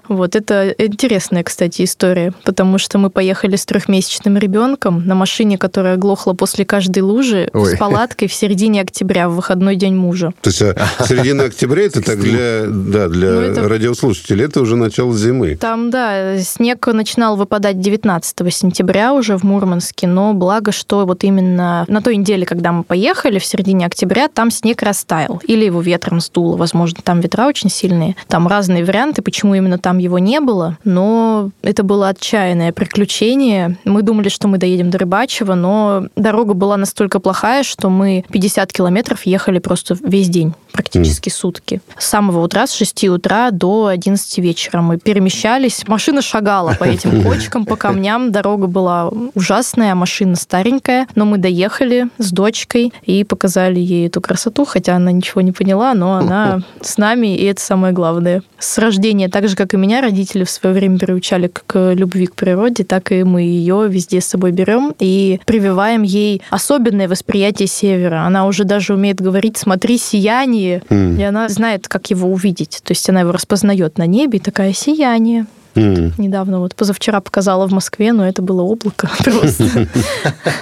Вот, 0.07 0.35
это 0.35 0.75
интересная, 0.77 1.41
кстати, 1.41 1.83
история, 1.83 2.33
потому 2.43 2.77
что 2.77 2.97
мы 2.97 3.09
поехали 3.09 3.55
с 3.55 3.65
трехмесячным 3.65 4.37
ребенком 4.37 5.05
на 5.05 5.15
машине, 5.15 5.57
которая 5.57 5.95
глохла 5.95 6.33
после 6.33 6.65
каждой 6.65 6.99
лужи, 6.99 7.49
с 7.53 7.77
палаткой 7.77 8.27
в 8.27 8.33
середине 8.33 8.81
октября, 8.81 9.29
в 9.29 9.35
выходной 9.35 9.77
день 9.77 9.95
мужа. 9.95 10.33
То 10.41 10.49
есть 10.49 10.61
а 10.61 10.75
середина 11.07 11.45
октября 11.45 11.83
это 11.83 12.01
так 12.01 12.19
для, 12.19 12.65
да, 12.67 13.07
для 13.07 13.31
ну, 13.31 13.41
это... 13.41 13.60
радиослушателей, 13.67 14.45
это 14.45 14.61
уже 14.61 14.75
начало 14.75 15.13
зимы. 15.13 15.55
Там, 15.55 15.89
да, 15.89 16.37
снег 16.39 16.87
начинал 16.87 17.35
выпадать 17.35 17.79
19 17.79 18.53
сентября 18.53 19.13
уже 19.13 19.37
в 19.37 19.43
Мурманске, 19.43 20.07
но 20.07 20.33
благо, 20.33 20.71
что 20.71 21.05
вот 21.05 21.23
именно 21.23 21.85
на 21.87 22.01
той 22.01 22.17
неделе, 22.17 22.45
когда 22.45 22.71
мы 22.71 22.83
поехали, 22.83 23.39
в 23.39 23.45
середине 23.45 23.85
октября, 23.85 24.27
там 24.27 24.51
снег 24.51 24.81
растаял. 24.81 25.41
Или 25.47 25.65
его 25.65 25.81
ветром 25.81 26.19
сдуло, 26.19 26.57
возможно, 26.57 26.99
там 27.03 27.19
ветра 27.19 27.47
очень 27.47 27.69
сильные. 27.69 28.15
Там 28.27 28.47
разные 28.47 28.85
варианты, 28.85 29.21
почему 29.21 29.55
именно 29.55 29.77
там 29.77 29.97
его 29.97 30.19
не 30.19 30.39
было, 30.39 30.77
но 30.83 31.51
это 31.61 31.83
было 31.83 32.09
отчаянное 32.09 32.71
приключение. 32.71 33.77
Мы 33.85 34.01
думали, 34.01 34.29
что 34.29 34.47
мы 34.47 34.57
доедем 34.57 34.89
до 34.89 34.97
Рыбачева, 34.97 35.55
но 35.55 36.07
дорога 36.15 36.53
была 36.53 36.77
настолько 36.77 37.19
плохая, 37.19 37.63
что 37.63 37.89
мы 37.89 38.25
50 38.31 38.71
километров 38.71 39.25
ехали 39.25 39.59
просто 39.59 39.97
весь 40.01 40.29
день, 40.29 40.53
практически 40.71 41.29
mm. 41.29 41.33
сутки. 41.33 41.81
С 41.97 42.05
самого 42.05 42.43
утра, 42.43 42.67
с 42.67 42.73
6 42.73 43.05
утра 43.05 43.40
до 43.49 43.87
11 43.87 44.37
вечера 44.37 44.81
мы 44.81 44.99
перемещались. 44.99 45.87
Машина 45.87 46.21
шагала 46.21 46.75
по 46.77 46.83
этим 46.91 47.23
кочкам, 47.23 47.65
по 47.65 47.75
камням. 47.75 48.31
Дорога 48.31 48.67
была 48.67 49.09
ужасная, 49.33 49.95
машина 49.95 50.35
старенькая, 50.35 51.07
но 51.15 51.25
мы 51.25 51.39
доехали 51.39 52.09
с 52.19 52.31
дочкой 52.31 52.93
и 53.03 53.23
показали 53.23 53.79
ей 53.79 54.07
эту 54.07 54.21
красоту, 54.21 54.65
хотя 54.65 54.97
она 54.97 55.11
ничего 55.11 55.41
не 55.41 55.51
поняла, 55.51 55.93
но 55.95 56.13
она 56.13 56.61
с 56.81 56.97
нами, 56.97 57.35
и 57.35 57.45
это 57.45 57.61
самое 57.61 57.93
главное. 57.93 58.43
С 58.59 58.77
рождения, 58.77 59.29
так 59.29 59.47
же, 59.47 59.55
как 59.55 59.73
и 59.73 59.77
меня, 59.77 60.01
родители 60.01 60.43
в 60.43 60.49
свое 60.49 60.75
время 60.75 60.99
приучали 60.99 61.47
к 61.47 61.93
любви 61.93 62.27
к 62.27 62.35
природе, 62.35 62.83
так 62.83 63.11
и 63.11 63.23
мы 63.23 63.41
ее 63.41 63.87
везде 63.89 64.21
с 64.21 64.25
собой 64.25 64.51
берем 64.51 64.93
и 64.99 65.39
прививаем 65.45 66.03
ей 66.03 66.41
особенное 66.49 67.07
восприятие 67.07 67.67
севера. 67.67 68.25
Она 68.25 68.45
уже 68.45 68.63
даже 68.65 68.93
умеет 68.93 69.21
говорить 69.21 69.57
«смотри, 69.57 69.97
сияние», 69.97 70.83
mm. 70.89 71.19
и 71.19 71.23
она 71.23 71.49
знает, 71.49 71.87
как 71.87 72.09
его 72.09 72.29
увидеть. 72.29 72.81
То 72.83 72.91
есть 72.91 73.09
она 73.09 73.21
его 73.21 73.30
распознает 73.31 73.97
на 73.97 74.05
небе, 74.05 74.39
и 74.39 74.41
такая 74.41 74.73
«сияние». 74.73 75.45
М. 75.75 76.13
Недавно, 76.17 76.59
вот 76.59 76.75
позавчера 76.75 77.21
показала 77.21 77.67
в 77.67 77.71
Москве, 77.71 78.11
но 78.11 78.27
это 78.27 78.41
было 78.41 78.61
облако 78.61 79.09
просто. 79.23 79.87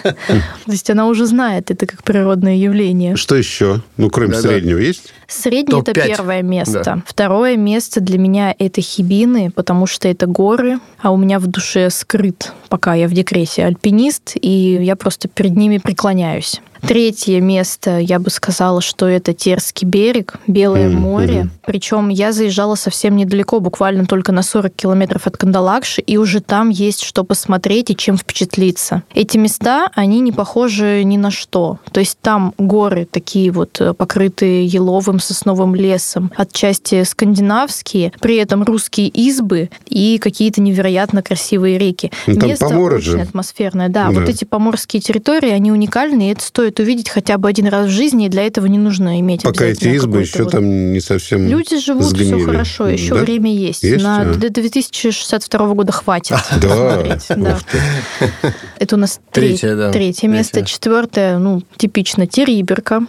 То 0.04 0.72
есть 0.72 0.90
она 0.90 1.08
уже 1.08 1.26
знает 1.26 1.72
это 1.72 1.86
как 1.88 2.04
природное 2.04 2.56
явление. 2.56 3.16
Что 3.16 3.36
еще? 3.36 3.82
Ну, 3.98 4.10
кроме 4.10 4.36
среднего 4.36 4.78
есть? 4.78 5.14
Средний 5.28 5.80
это 5.80 5.94
первое 5.94 6.42
место. 6.42 7.02
Второе 7.06 7.58
место 7.58 8.02
для 8.02 8.18
меня 8.18 8.54
это 8.58 8.82
Хибины, 8.82 9.52
потому 9.52 9.88
что 9.88 10.08
это 10.08 10.28
горы, 10.28 10.80
а 11.02 11.12
у 11.12 11.18
меня 11.18 11.40
в 11.40 11.48
душе 11.48 11.90
скрыт, 11.90 12.52
пока 12.70 12.94
я 12.94 13.08
в 13.08 13.14
декрете, 13.14 13.66
альпинист, 13.66 14.34
и 14.40 14.80
я 14.82 14.96
просто 14.96 15.28
перед 15.28 15.56
ними 15.56 15.78
преклоняюсь. 15.78 16.62
Третье 16.82 17.42
место, 17.42 18.00
я 18.00 18.20
бы 18.20 18.30
сказала, 18.30 18.82
что 18.82 19.08
это 19.08 19.34
Терский 19.34 19.86
берег, 19.88 20.36
Белое 20.48 20.90
Мгм, 20.90 21.02
море. 21.02 21.50
Причем 21.66 22.10
я 22.10 22.32
заезжала 22.32 22.76
совсем 22.76 23.16
недалеко, 23.16 23.60
буквально 23.60 24.06
только 24.06 24.32
на 24.32 24.42
40 24.42 24.74
километров 24.74 25.28
от 25.28 25.38
Кандалакши, 25.38 26.02
и 26.02 26.18
уже 26.18 26.40
там 26.40 26.70
есть 26.70 27.04
что 27.04 27.24
посмотреть 27.24 27.90
и 27.92 27.96
чем 27.96 28.18
впечатлиться. 28.18 29.04
Эти 29.14 29.38
места, 29.38 29.90
они 29.94 30.22
не 30.22 30.32
похожи 30.32 31.04
ни 31.04 31.18
на 31.18 31.32
что. 31.32 31.80
То 31.92 32.00
есть 32.00 32.18
там 32.22 32.54
горы 32.58 33.08
такие 33.10 33.52
вот 33.52 33.80
э, 33.82 33.94
покрытые 33.94 34.66
еловым 34.66 35.20
сосновым 35.20 35.76
лесом, 35.76 36.32
отчасти 36.36 37.04
скандинавские, 37.04 38.14
при 38.20 38.38
этом 38.38 38.64
русские 38.64 39.08
избы 39.10 39.70
и 39.88 40.18
какие-то 40.18 40.62
невероятно 40.62 41.22
красивые 41.22 41.78
реки. 41.78 42.12
Ну, 42.26 42.36
там 42.38 42.56
Место 42.62 42.76
поморы 42.76 42.98
очень 42.98 43.12
же. 43.12 43.20
атмосферное, 43.22 43.90
да. 43.90 44.08
Да. 44.08 44.12
Вот 44.20 44.30
эти 44.30 44.46
поморские 44.46 45.02
территории, 45.02 45.50
они 45.50 45.72
уникальны, 45.72 46.30
и 46.30 46.32
это 46.32 46.44
стоит 46.44 46.80
увидеть 46.80 47.10
хотя 47.10 47.38
бы 47.38 47.48
один 47.50 47.68
раз 47.68 47.88
в 47.88 47.90
жизни, 47.90 48.26
и 48.26 48.30
для 48.30 48.44
этого 48.46 48.66
не 48.68 48.78
нужно 48.78 49.20
иметь 49.20 49.44
Пока 49.44 49.66
эти 49.66 49.88
избы 49.90 50.22
еще 50.22 50.44
вот- 50.44 50.52
там 50.52 50.92
не 50.94 51.00
совсем 51.00 51.48
Люди 51.48 51.80
живут, 51.80 52.06
сгнили. 52.06 52.36
все 52.38 52.46
хорошо, 52.46 52.88
еще 52.88 53.16
Да? 53.16 53.22
время 53.22 53.54
есть. 53.54 53.84
Есть? 53.84 54.04
На 54.04 54.22
А. 54.22 54.26
до 54.34 54.50
2062 54.50 55.74
года 55.74 55.92
хватит 55.92 56.38
Да. 56.62 57.04
Это 58.80 58.96
у 58.96 59.00
нас 59.00 59.20
Третье, 59.32 60.28
место. 60.28 60.66
Четвертое, 60.66 61.38
ну, 61.38 61.62
типично 61.78 62.28
Териберка. 62.28 63.02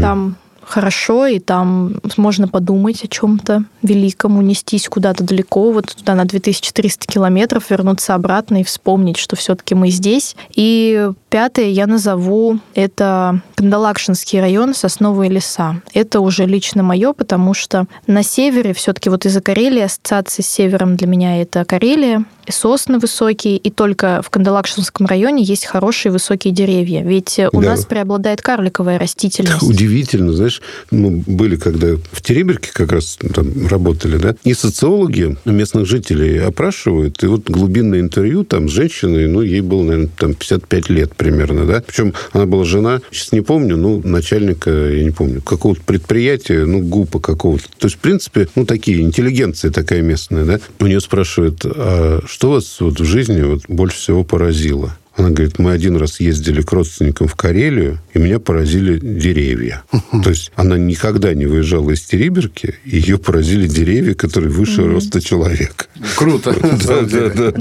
Там 0.00 0.36
хорошо, 0.68 1.26
и 1.26 1.38
там 1.38 1.94
можно 2.16 2.48
подумать 2.48 3.04
о 3.04 3.08
чем-то 3.08 3.64
великом, 3.82 4.38
унестись 4.38 4.88
куда-то 4.88 5.24
далеко, 5.24 5.72
вот 5.72 5.86
туда 5.96 6.14
на 6.14 6.24
2300 6.24 7.06
километров, 7.06 7.70
вернуться 7.70 8.14
обратно 8.14 8.60
и 8.60 8.64
вспомнить, 8.64 9.16
что 9.16 9.36
все-таки 9.36 9.74
мы 9.74 9.90
здесь. 9.90 10.36
И 10.54 11.10
пятое 11.30 11.66
я 11.66 11.86
назову 11.86 12.58
это 12.74 13.40
Кандалакшинский 13.56 14.40
район, 14.40 14.74
сосновые 14.74 15.30
леса. 15.30 15.80
Это 15.94 16.20
уже 16.20 16.46
лично 16.46 16.82
мое, 16.82 17.12
потому 17.12 17.54
что 17.54 17.86
на 18.06 18.22
севере 18.22 18.74
все-таки 18.74 19.10
вот 19.10 19.26
из-за 19.26 19.40
Карелии 19.40 19.82
ассоциации 19.82 20.42
с 20.42 20.46
севером 20.46 20.96
для 20.96 21.06
меня 21.06 21.40
это 21.40 21.64
Карелия, 21.64 22.24
сосны 22.50 22.98
высокие, 22.98 23.56
и 23.56 23.70
только 23.70 24.20
в 24.24 24.30
Кандалакшинском 24.30 25.06
районе 25.06 25.42
есть 25.42 25.66
хорошие 25.66 26.12
высокие 26.12 26.52
деревья. 26.52 27.02
Ведь 27.02 27.38
у 27.52 27.60
Да. 27.60 27.70
нас 27.70 27.84
преобладает 27.84 28.42
карликовая 28.42 28.98
растительность. 28.98 29.62
Удивительно, 29.62 30.32
знаешь, 30.32 30.62
мы 30.90 31.22
были, 31.26 31.56
когда 31.56 31.96
в 32.12 32.22
Тереберке 32.22 32.70
как 32.72 32.92
раз 32.92 33.18
там 33.34 33.66
работали, 33.68 34.16
да, 34.18 34.34
и 34.44 34.54
социологи 34.54 35.36
местных 35.44 35.86
жителей 35.86 36.38
опрашивают, 36.38 37.22
и 37.22 37.26
вот 37.26 37.48
глубинное 37.50 38.00
интервью 38.00 38.44
там 38.44 38.68
с 38.68 38.72
женщиной, 38.72 39.26
ну, 39.26 39.42
ей 39.42 39.60
было, 39.60 39.82
наверное, 39.82 40.10
там 40.16 40.34
55 40.34 40.90
лет 40.90 41.14
примерно, 41.16 41.66
да, 41.66 41.82
причем 41.86 42.14
она 42.32 42.46
была 42.46 42.64
жена, 42.64 43.00
сейчас 43.10 43.32
не 43.32 43.40
помню, 43.40 43.76
ну, 43.76 44.00
начальника, 44.04 44.70
я 44.70 45.02
не 45.02 45.10
помню, 45.10 45.42
какого-то 45.42 45.80
предприятия, 45.82 46.64
ну, 46.64 46.80
ГУПа 46.80 47.18
какого-то. 47.18 47.64
То 47.78 47.86
есть, 47.86 47.96
в 47.96 47.98
принципе, 47.98 48.48
ну, 48.54 48.64
такие, 48.64 49.00
интеллигенция 49.00 49.70
такая 49.70 50.02
местная, 50.02 50.44
да. 50.44 50.60
У 50.78 50.86
нее 50.86 51.00
спрашивают, 51.00 51.64
а 51.64 52.20
что 52.26 52.37
вас 52.46 52.80
вот 52.80 53.00
в 53.00 53.04
жизни 53.04 53.42
вот 53.42 53.62
больше 53.68 53.96
всего 53.96 54.24
поразило? 54.24 54.96
Она 55.18 55.30
говорит, 55.30 55.58
мы 55.58 55.72
один 55.72 55.96
раз 55.96 56.20
ездили 56.20 56.62
к 56.62 56.72
родственникам 56.72 57.26
в 57.26 57.34
Карелию, 57.34 57.98
и 58.14 58.20
меня 58.20 58.38
поразили 58.38 58.98
деревья. 59.00 59.82
То 60.22 60.30
есть 60.30 60.52
она 60.54 60.78
никогда 60.78 61.34
не 61.34 61.46
выезжала 61.46 61.90
из 61.90 62.02
Териберки, 62.02 62.76
и 62.84 62.98
ее 62.98 63.18
поразили 63.18 63.66
деревья, 63.66 64.14
которые 64.14 64.50
выше 64.50 64.86
роста 64.86 65.20
человека. 65.20 65.86
Круто. 66.16 66.54
деле. 66.54 67.50
Да, 67.50 67.52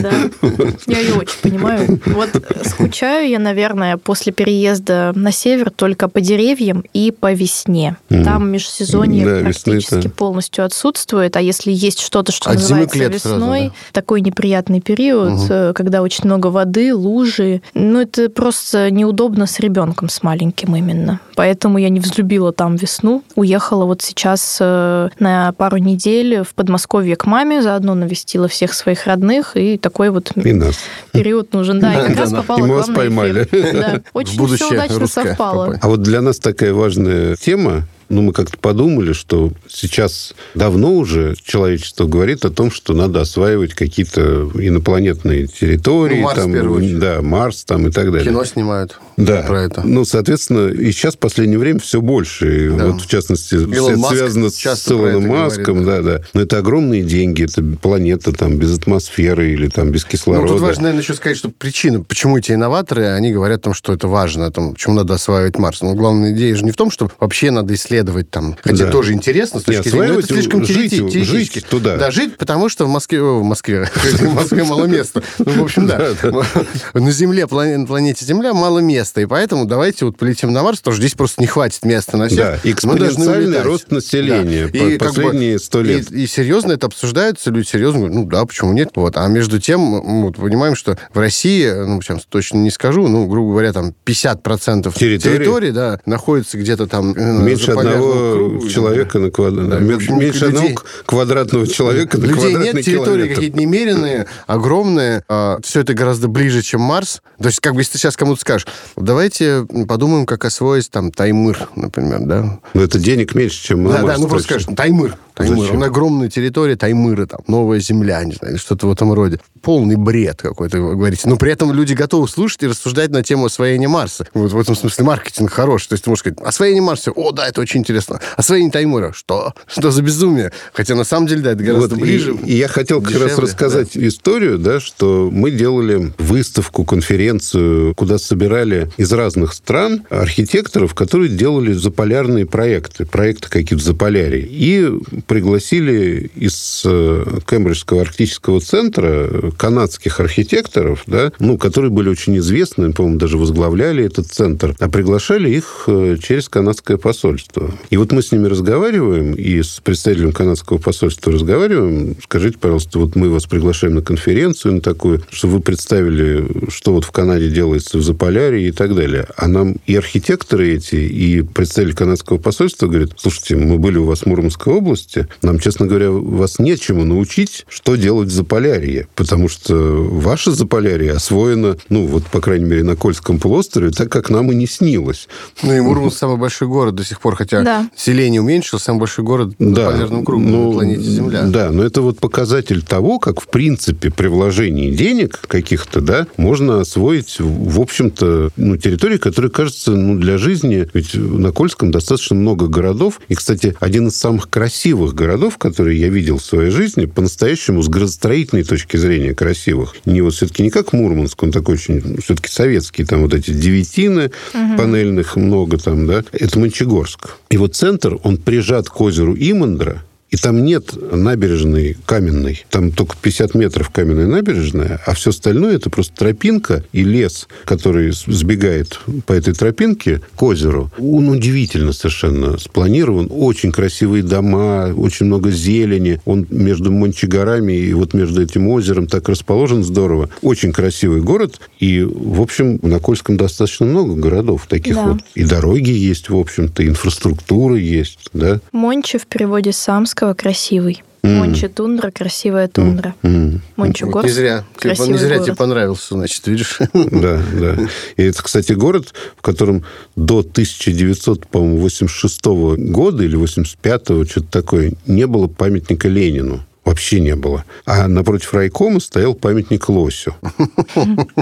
да. 0.00 0.48
Я 0.86 1.00
ее 1.00 1.14
очень 1.14 1.38
понимаю. 1.42 2.00
Вот 2.06 2.30
скучаю 2.64 3.28
я, 3.28 3.38
наверное, 3.38 3.98
после 3.98 4.32
переезда 4.32 5.12
на 5.14 5.30
север 5.30 5.70
только 5.70 6.08
по 6.08 6.22
деревьям 6.22 6.84
и 6.94 7.10
по 7.10 7.32
весне. 7.32 7.96
Там 8.08 8.50
межсезонье 8.50 9.26
Да, 9.26 9.40
практически 9.40 10.08
полностью 10.08 10.64
отсутствует, 10.64 11.36
а 11.36 11.42
если 11.42 11.70
есть 11.70 12.00
что-то, 12.00 12.32
что 12.32 12.52
называется 12.52 13.04
весной, 13.04 13.64
да. 13.64 13.72
такой 13.92 14.22
неприятный 14.22 14.80
период, 14.80 15.40
э, 15.50 15.72
когда 15.74 16.00
очень 16.00 16.24
много 16.24 16.46
воды, 16.46 16.93
лужи, 16.94 17.62
ну 17.74 18.00
это 18.00 18.28
просто 18.28 18.90
неудобно 18.90 19.46
с 19.46 19.60
ребенком, 19.60 20.08
с 20.08 20.22
маленьким 20.22 20.76
именно. 20.76 21.20
Поэтому 21.36 21.78
я 21.78 21.88
не 21.88 22.00
взлюбила 22.00 22.52
там 22.52 22.76
весну. 22.76 23.22
Уехала 23.34 23.84
вот 23.84 24.02
сейчас 24.02 24.58
э, 24.60 25.08
на 25.18 25.52
пару 25.52 25.78
недель 25.78 26.42
в 26.42 26.54
Подмосковье 26.54 27.16
к 27.16 27.26
маме, 27.26 27.62
заодно 27.62 27.94
навестила 27.94 28.48
всех 28.48 28.72
своих 28.74 29.06
родных, 29.06 29.56
и 29.56 29.78
такой 29.78 30.10
вот 30.10 30.32
И 30.36 30.52
нас. 30.52 30.78
период 31.12 31.52
нужен. 31.52 31.80
Да, 31.80 31.94
и 31.94 32.08
как 32.08 32.16
раз 32.20 32.32
попала 32.32 32.58
И 32.58 32.62
мы 32.62 32.74
вас 32.76 32.88
поймали. 32.88 33.48
Да, 33.50 34.00
Очень 34.12 34.46
все 34.56 34.70
удачно 34.70 35.06
совпало. 35.06 35.78
А 35.80 35.88
вот 35.88 36.02
для 36.02 36.20
нас 36.20 36.38
такая 36.38 36.72
важная 36.72 37.36
тема, 37.36 37.82
ну, 38.08 38.22
мы 38.22 38.32
как-то 38.32 38.58
подумали, 38.58 39.12
что 39.12 39.52
сейчас 39.68 40.34
давно 40.54 40.94
уже 40.94 41.34
человечество 41.44 42.06
говорит 42.06 42.44
о 42.44 42.50
том, 42.50 42.70
что 42.70 42.92
надо 42.94 43.20
осваивать 43.20 43.74
какие-то 43.74 44.50
инопланетные 44.54 45.46
территории. 45.46 46.16
Ну, 46.16 46.22
Марс, 46.24 46.36
там, 46.40 46.50
в 46.50 46.54
первую 46.54 46.78
очередь. 46.78 46.98
Да, 46.98 47.22
Марс 47.22 47.64
там 47.64 47.88
и 47.88 47.90
так 47.90 48.10
далее. 48.12 48.24
Кино 48.26 48.44
снимают 48.44 48.98
Да. 49.16 49.42
про 49.42 49.62
это. 49.62 49.82
Ну, 49.84 50.04
соответственно, 50.04 50.68
и 50.68 50.92
сейчас 50.92 51.14
в 51.14 51.18
последнее 51.18 51.58
время 51.58 51.80
все 51.80 52.00
больше. 52.00 52.66
И 52.66 52.68
Да. 52.70 52.86
Вот, 52.88 53.02
в 53.02 53.06
частности, 53.08 53.54
Илон 53.54 53.92
это 53.92 53.98
Маск 54.00 54.16
связано 54.16 54.50
с 54.50 54.90
Илоном 54.90 55.26
Маском. 55.28 55.82
говорит, 55.82 56.04
да, 56.04 56.18
да. 56.18 56.24
Но 56.34 56.40
это 56.42 56.58
огромные 56.58 57.02
деньги. 57.02 57.44
Это 57.44 57.62
планета 57.80 58.32
там 58.32 58.56
без 58.56 58.76
атмосферы 58.78 59.52
или 59.52 59.68
там 59.68 59.90
без 59.90 60.04
Ну, 60.04 60.10
кислорода. 60.10 60.48
тут 60.48 60.60
важно, 60.60 60.82
наверное, 60.84 61.02
еще 61.02 61.14
сказать, 61.14 61.36
что 61.38 61.48
причина, 61.50 62.00
почему 62.00 62.38
эти 62.38 62.52
инноваторы, 62.52 63.06
они 63.06 63.32
говорят 63.32 63.60
о 63.60 63.62
том, 63.64 63.74
что 63.74 63.92
это 63.92 64.08
важно, 64.08 64.46
о 64.46 64.50
том, 64.50 64.74
почему 64.74 64.94
надо 64.96 65.14
осваивать 65.14 65.58
Марс. 65.58 65.80
Но 65.82 65.94
главная 65.94 66.32
идея 66.32 66.54
же 66.56 66.64
не 66.64 66.70
в 66.72 66.76
том, 66.76 66.90
что 66.90 67.10
вообще 67.20 67.50
надо 67.50 67.72
исследовать 67.74 67.93
там. 68.30 68.56
Хотя 68.62 68.86
Да. 68.86 68.90
тоже 68.92 69.12
интересно 69.12 69.60
с 69.60 69.64
точки 69.64 69.88
зрения... 69.88 70.18
это 70.18 70.26
слишком 70.26 70.64
жить, 70.64 70.92
жить 70.92 71.66
туда. 71.68 71.96
Да, 71.96 72.10
жить, 72.10 72.36
потому 72.36 72.68
что 72.68 72.86
в 72.86 72.88
Москве... 72.88 73.22
В 73.22 73.42
Москве. 73.42 73.88
В 74.04 74.34
Москве 74.34 74.64
мало 74.64 74.86
места. 74.86 75.22
Ну, 75.38 75.52
в 75.52 75.62
общем, 75.62 75.86
да. 75.86 76.10
На 76.94 77.10
Земле, 77.10 77.46
на 77.50 77.86
планете 77.86 78.24
Земля 78.24 78.54
мало 78.54 78.78
места. 78.80 79.20
И 79.20 79.26
поэтому 79.26 79.64
давайте 79.66 80.04
вот 80.04 80.16
полетим 80.16 80.52
на 80.52 80.62
Марс, 80.62 80.78
потому 80.78 80.94
что 80.94 81.02
здесь 81.02 81.14
просто 81.14 81.40
не 81.40 81.46
хватит 81.46 81.84
места 81.84 82.16
на 82.16 82.28
всех. 82.28 82.38
Да, 82.38 82.58
экспоненциальный 82.64 83.62
рост 83.62 83.90
населения 83.90 84.68
Да. 84.68 85.04
последние 85.04 85.58
сто 85.58 85.82
лет. 85.82 86.10
И, 86.10 86.24
и 86.24 86.26
серьезно 86.26 86.72
это 86.72 86.86
обсуждается, 86.86 87.50
люди 87.50 87.66
серьезно 87.66 88.00
говорят, 88.00 88.16
ну 88.16 88.24
да, 88.26 88.44
почему 88.44 88.72
нет? 88.72 88.90
Вот. 88.94 89.16
А 89.16 89.26
между 89.28 89.60
тем, 89.60 89.80
мы 89.80 90.22
вот 90.24 90.36
понимаем, 90.36 90.74
что 90.74 90.96
в 91.12 91.18
России, 91.18 91.70
ну, 91.70 92.00
сейчас 92.02 92.24
точно 92.28 92.58
не 92.58 92.70
скажу, 92.70 93.08
ну, 93.08 93.26
грубо 93.26 93.52
говоря, 93.52 93.72
там 93.72 93.94
50% 94.04 94.92
Территории? 94.94 95.18
территории, 95.18 95.70
да, 95.70 96.00
находится 96.06 96.58
где-то 96.58 96.86
там 96.86 97.12
э, 97.14 97.42
Меньше 97.42 97.72
одного 97.88 98.68
человека 98.68 99.18
на 99.18 99.30
квадрат. 99.30 99.68
Да, 99.68 99.78
меньше 99.78 100.10
людей- 100.12 100.48
одного 100.48 100.68
квадратного 101.06 101.66
человека 101.66 102.18
на 102.18 102.22
Людей 102.26 102.34
квадратный 102.40 102.72
нет, 102.74 102.84
территории 102.84 103.34
какие-то 103.34 103.58
немеренные, 103.58 104.26
огромные. 104.46 105.22
все 105.62 105.80
это 105.80 105.94
гораздо 105.94 106.28
ближе, 106.28 106.62
чем 106.62 106.80
Марс. 106.80 107.20
То 107.40 107.46
есть, 107.48 107.60
как 107.60 107.74
бы, 107.74 107.80
если 107.80 107.92
ты 107.92 107.98
сейчас 107.98 108.16
кому-то 108.16 108.40
скажешь, 108.40 108.66
давайте 108.96 109.66
подумаем, 109.88 110.26
как 110.26 110.44
освоить 110.44 110.90
там 110.90 111.10
Таймыр, 111.10 111.68
например, 111.76 112.20
да? 112.20 112.60
Но 112.74 112.82
это 112.82 112.98
денег 112.98 113.34
меньше, 113.34 113.62
чем 113.62 113.84
Да, 113.86 113.98
да, 113.98 114.02
Марс 114.02 114.20
ну 114.20 114.28
просто 114.28 114.48
тратить. 114.48 114.64
скажешь, 114.64 114.76
Таймыр. 114.76 115.16
Таймыр. 115.34 115.58
Зачем? 115.58 115.76
Он 115.76 115.84
огромная 115.84 116.28
территория 116.30 116.76
Таймыра, 116.76 117.26
там, 117.26 117.40
новая 117.48 117.80
земля, 117.80 118.22
не 118.24 118.32
знаю, 118.32 118.54
или 118.54 118.60
что-то 118.60 118.86
в 118.86 118.92
этом 118.92 119.12
роде. 119.12 119.40
Полный 119.62 119.96
бред 119.96 120.40
какой-то, 120.40 120.80
вы 120.80 120.94
говорите. 120.94 121.28
Но 121.28 121.36
при 121.36 121.50
этом 121.52 121.72
люди 121.72 121.94
готовы 121.94 122.28
слушать 122.28 122.62
и 122.62 122.66
рассуждать 122.68 123.10
на 123.10 123.22
тему 123.22 123.46
освоения 123.46 123.88
Марса. 123.88 124.26
Вот 124.34 124.52
в 124.52 124.58
этом 124.58 124.76
смысле 124.76 125.04
маркетинг 125.04 125.50
хорош. 125.50 125.86
То 125.86 125.94
есть 125.94 126.04
ты 126.04 126.10
можешь 126.10 126.20
сказать, 126.20 126.38
освоение 126.40 126.82
Марса, 126.82 127.10
о, 127.10 127.32
да, 127.32 127.48
это 127.48 127.60
очень 127.60 127.80
интересно. 127.80 128.20
Освоение 128.36 128.70
Таймыра, 128.70 129.12
что? 129.12 129.54
Что 129.66 129.90
за 129.90 130.02
безумие? 130.02 130.52
Хотя 130.72 130.94
на 130.94 131.04
самом 131.04 131.26
деле, 131.26 131.42
да, 131.42 131.52
это 131.52 131.64
гораздо 131.64 131.88
Вот, 131.94 131.98
и- 131.98 132.02
ближе. 132.02 132.36
И, 132.44 132.54
я 132.54 132.68
хотел 132.68 133.02
как 133.02 133.20
раз 133.20 133.38
рассказать 133.38 133.96
историю, 133.96 134.58
да, 134.58 134.78
что 134.80 135.30
мы 135.32 135.50
делали 135.50 136.12
выставку, 136.18 136.84
конференцию, 136.84 137.94
куда 137.94 138.18
собирали 138.18 138.90
из 138.96 139.12
разных 139.12 139.52
стран 139.54 140.04
архитекторов, 140.10 140.94
которые 140.94 141.28
делали 141.28 141.72
заполярные 141.72 142.46
проекты, 142.46 143.06
проекты 143.06 143.48
какие-то 143.48 143.82
в 143.82 143.84
Заполярье. 143.84 144.46
И 144.48 144.88
пригласили 145.26 146.30
из 146.34 146.82
э, 146.84 147.24
Кембриджского 147.48 148.02
арктического 148.02 148.60
центра 148.60 149.52
канадских 149.56 150.20
архитекторов, 150.20 151.02
да, 151.06 151.32
ну, 151.38 151.58
которые 151.58 151.90
были 151.90 152.08
очень 152.08 152.38
известны, 152.38 152.92
по-моему, 152.92 153.18
даже 153.18 153.38
возглавляли 153.38 154.04
этот 154.04 154.26
центр, 154.26 154.74
а 154.78 154.88
приглашали 154.88 155.50
их 155.50 155.84
э, 155.86 156.16
через 156.22 156.48
канадское 156.48 156.96
посольство. 156.96 157.70
И 157.90 157.96
вот 157.96 158.12
мы 158.12 158.22
с 158.22 158.32
ними 158.32 158.46
разговариваем, 158.46 159.34
и 159.34 159.62
с 159.62 159.80
представителем 159.80 160.32
канадского 160.32 160.78
посольства 160.78 161.32
разговариваем. 161.32 162.16
Скажите, 162.22 162.58
пожалуйста, 162.58 162.98
вот 162.98 163.16
мы 163.16 163.30
вас 163.30 163.46
приглашаем 163.46 163.94
на 163.94 164.02
конференцию 164.02 164.74
на 164.74 164.80
такую, 164.80 165.22
чтобы 165.30 165.54
вы 165.54 165.60
представили, 165.60 166.46
что 166.68 166.92
вот 166.92 167.04
в 167.04 167.10
Канаде 167.10 167.50
делается 167.50 167.98
в 167.98 168.02
Заполярье 168.02 168.68
и 168.68 168.72
так 168.72 168.94
далее. 168.94 169.26
А 169.36 169.48
нам 169.48 169.76
и 169.86 169.96
архитекторы 169.96 170.74
эти, 170.74 170.96
и 170.96 171.42
представитель 171.42 171.96
канадского 171.96 172.38
посольства 172.38 172.86
говорят, 172.86 173.10
слушайте, 173.16 173.56
мы 173.56 173.78
были 173.78 173.98
у 173.98 174.04
вас 174.04 174.20
в 174.20 174.26
Мурманской 174.26 174.72
области, 174.72 175.13
нам, 175.42 175.58
честно 175.58 175.86
говоря, 175.86 176.10
вас 176.10 176.58
нечему 176.58 177.04
научить, 177.04 177.64
что 177.68 177.96
делать 177.96 178.28
в 178.28 178.32
Заполярье, 178.32 179.06
потому 179.14 179.48
что 179.48 179.74
ваше 179.74 180.52
Заполярье 180.52 181.12
освоено, 181.12 181.76
ну, 181.88 182.06
вот, 182.06 182.24
по 182.26 182.40
крайней 182.40 182.66
мере, 182.66 182.84
на 182.84 182.96
Кольском 182.96 183.38
полуострове, 183.38 183.90
так 183.90 184.10
как 184.10 184.30
нам 184.30 184.50
и 184.52 184.54
не 184.54 184.66
снилось. 184.66 185.28
Ну, 185.62 185.72
и 185.74 185.80
Мурманск 185.80 186.18
самый 186.18 186.36
большой 186.36 186.68
город 186.68 186.94
до 186.94 187.04
сих 187.04 187.20
пор, 187.20 187.36
хотя 187.36 187.62
да. 187.62 187.90
селение 187.96 188.40
уменьшилось, 188.40 188.82
самый 188.82 189.00
большой 189.00 189.24
город 189.24 189.54
да. 189.58 189.66
на 189.66 189.90
полярном 189.90 190.24
кругу 190.24 190.44
ну, 190.44 190.68
на 190.68 190.72
планете 190.72 191.02
Земля. 191.02 191.42
Да, 191.44 191.70
но 191.70 191.82
это 191.82 192.02
вот 192.02 192.18
показатель 192.18 192.82
того, 192.82 193.18
как, 193.18 193.40
в 193.40 193.48
принципе, 193.48 194.10
при 194.10 194.28
вложении 194.28 194.90
денег 194.90 195.40
каких-то, 195.46 196.00
да, 196.00 196.26
можно 196.36 196.80
освоить, 196.80 197.36
в 197.38 197.80
общем-то, 197.80 198.50
ну, 198.56 198.76
территории, 198.76 199.18
которые, 199.18 199.50
кажется, 199.50 199.92
ну, 199.92 200.18
для 200.18 200.38
жизни, 200.38 200.88
ведь 200.94 201.14
на 201.14 201.52
Кольском 201.52 201.90
достаточно 201.90 202.36
много 202.36 202.66
городов, 202.66 203.20
и, 203.28 203.34
кстати, 203.34 203.76
один 203.80 204.08
из 204.08 204.16
самых 204.16 204.48
красивых 204.48 205.03
городов, 205.12 205.58
которые 205.58 206.00
я 206.00 206.08
видел 206.08 206.38
в 206.38 206.44
своей 206.44 206.70
жизни, 206.70 207.06
по-настоящему 207.06 207.82
с 207.82 207.88
градостроительной 207.88 208.64
точки 208.64 208.96
зрения 208.96 209.34
красивых, 209.34 209.96
не 210.04 210.20
вот 210.20 210.34
все-таки 210.34 210.62
не 210.62 210.70
как 210.70 210.92
Мурманск, 210.92 211.42
он 211.42 211.52
такой 211.52 211.74
очень, 211.74 212.18
все-таки 212.22 212.48
советский, 212.48 213.04
там 213.04 213.22
вот 213.22 213.34
эти 213.34 213.50
девятины 213.50 214.30
угу. 214.54 214.76
панельных 214.76 215.36
много 215.36 215.78
там, 215.78 216.06
да, 216.06 216.24
это 216.32 216.58
Мончегорск. 216.58 217.36
И 217.50 217.56
вот 217.56 217.74
центр, 217.74 218.18
он 218.22 218.36
прижат 218.38 218.88
к 218.88 219.00
озеру 219.00 219.36
Имандра, 219.38 220.02
и 220.34 220.36
там 220.36 220.64
нет 220.64 220.90
набережной 221.12 221.96
каменной. 222.06 222.66
Там 222.68 222.90
только 222.90 223.14
50 223.22 223.54
метров 223.54 223.90
каменная 223.90 224.26
набережная, 224.26 225.00
а 225.06 225.14
все 225.14 225.30
остальное 225.30 225.76
это 225.76 225.90
просто 225.90 226.12
тропинка 226.16 226.82
и 226.90 227.04
лес, 227.04 227.46
который 227.64 228.10
сбегает 228.10 228.98
по 229.26 229.32
этой 229.32 229.54
тропинке 229.54 230.22
к 230.34 230.42
озеру. 230.42 230.90
Он 230.98 231.28
удивительно 231.28 231.92
совершенно 231.92 232.58
спланирован. 232.58 233.28
Очень 233.30 233.70
красивые 233.70 234.24
дома, 234.24 234.92
очень 234.96 235.26
много 235.26 235.52
зелени. 235.52 236.20
Он 236.24 236.48
между 236.50 236.90
Мончегорами 236.90 237.74
и 237.74 237.92
вот 237.92 238.12
между 238.12 238.42
этим 238.42 238.66
озером 238.66 239.06
так 239.06 239.28
расположен 239.28 239.84
здорово. 239.84 240.30
Очень 240.42 240.72
красивый 240.72 241.20
город. 241.20 241.60
И, 241.78 242.02
в 242.02 242.40
общем, 242.40 242.80
на 242.82 242.98
Кольском 242.98 243.36
достаточно 243.36 243.86
много 243.86 244.16
городов 244.16 244.66
таких 244.68 244.96
да. 244.96 245.04
вот. 245.04 245.20
И 245.36 245.44
дороги 245.44 245.90
есть, 245.90 246.28
в 246.28 246.36
общем-то, 246.36 246.84
инфраструктура 246.84 247.76
есть, 247.76 248.30
да. 248.32 248.58
Мончи 248.72 249.18
в 249.18 249.28
переводе 249.28 249.70
самского 249.70 250.23
Достоевского 250.24 250.34
красивый. 250.34 251.02
Mm. 251.22 251.38
Мончи 251.38 251.68
тундра, 251.68 252.10
красивая 252.10 252.68
тундра. 252.68 253.14
Mm. 253.22 253.60
Мончи 253.76 254.04
вот 254.04 254.24
не 254.24 254.30
зря. 254.30 254.64
Красивый 254.76 255.12
не 255.12 255.18
зря 255.18 255.36
город. 255.36 255.46
тебе 255.46 255.56
понравился, 255.56 256.14
значит, 256.14 256.46
видишь. 256.46 256.78
Да, 256.92 257.40
да. 257.52 257.76
И 258.16 258.22
это, 258.22 258.42
кстати, 258.42 258.72
город, 258.72 259.14
в 259.36 259.42
котором 259.42 259.84
до 260.16 260.40
1986 260.40 262.44
года 262.44 263.24
или 263.24 263.38
85-го, 263.38 264.24
что-то 264.26 264.48
такое, 264.50 264.92
не 265.06 265.26
было 265.26 265.46
памятника 265.46 266.08
Ленину 266.08 266.62
вообще 266.84 267.20
не 267.20 267.34
было. 267.34 267.64
А 267.86 268.08
напротив 268.08 268.52
райкома 268.54 269.00
стоял 269.00 269.34
памятник 269.34 269.88
лосю. 269.88 270.34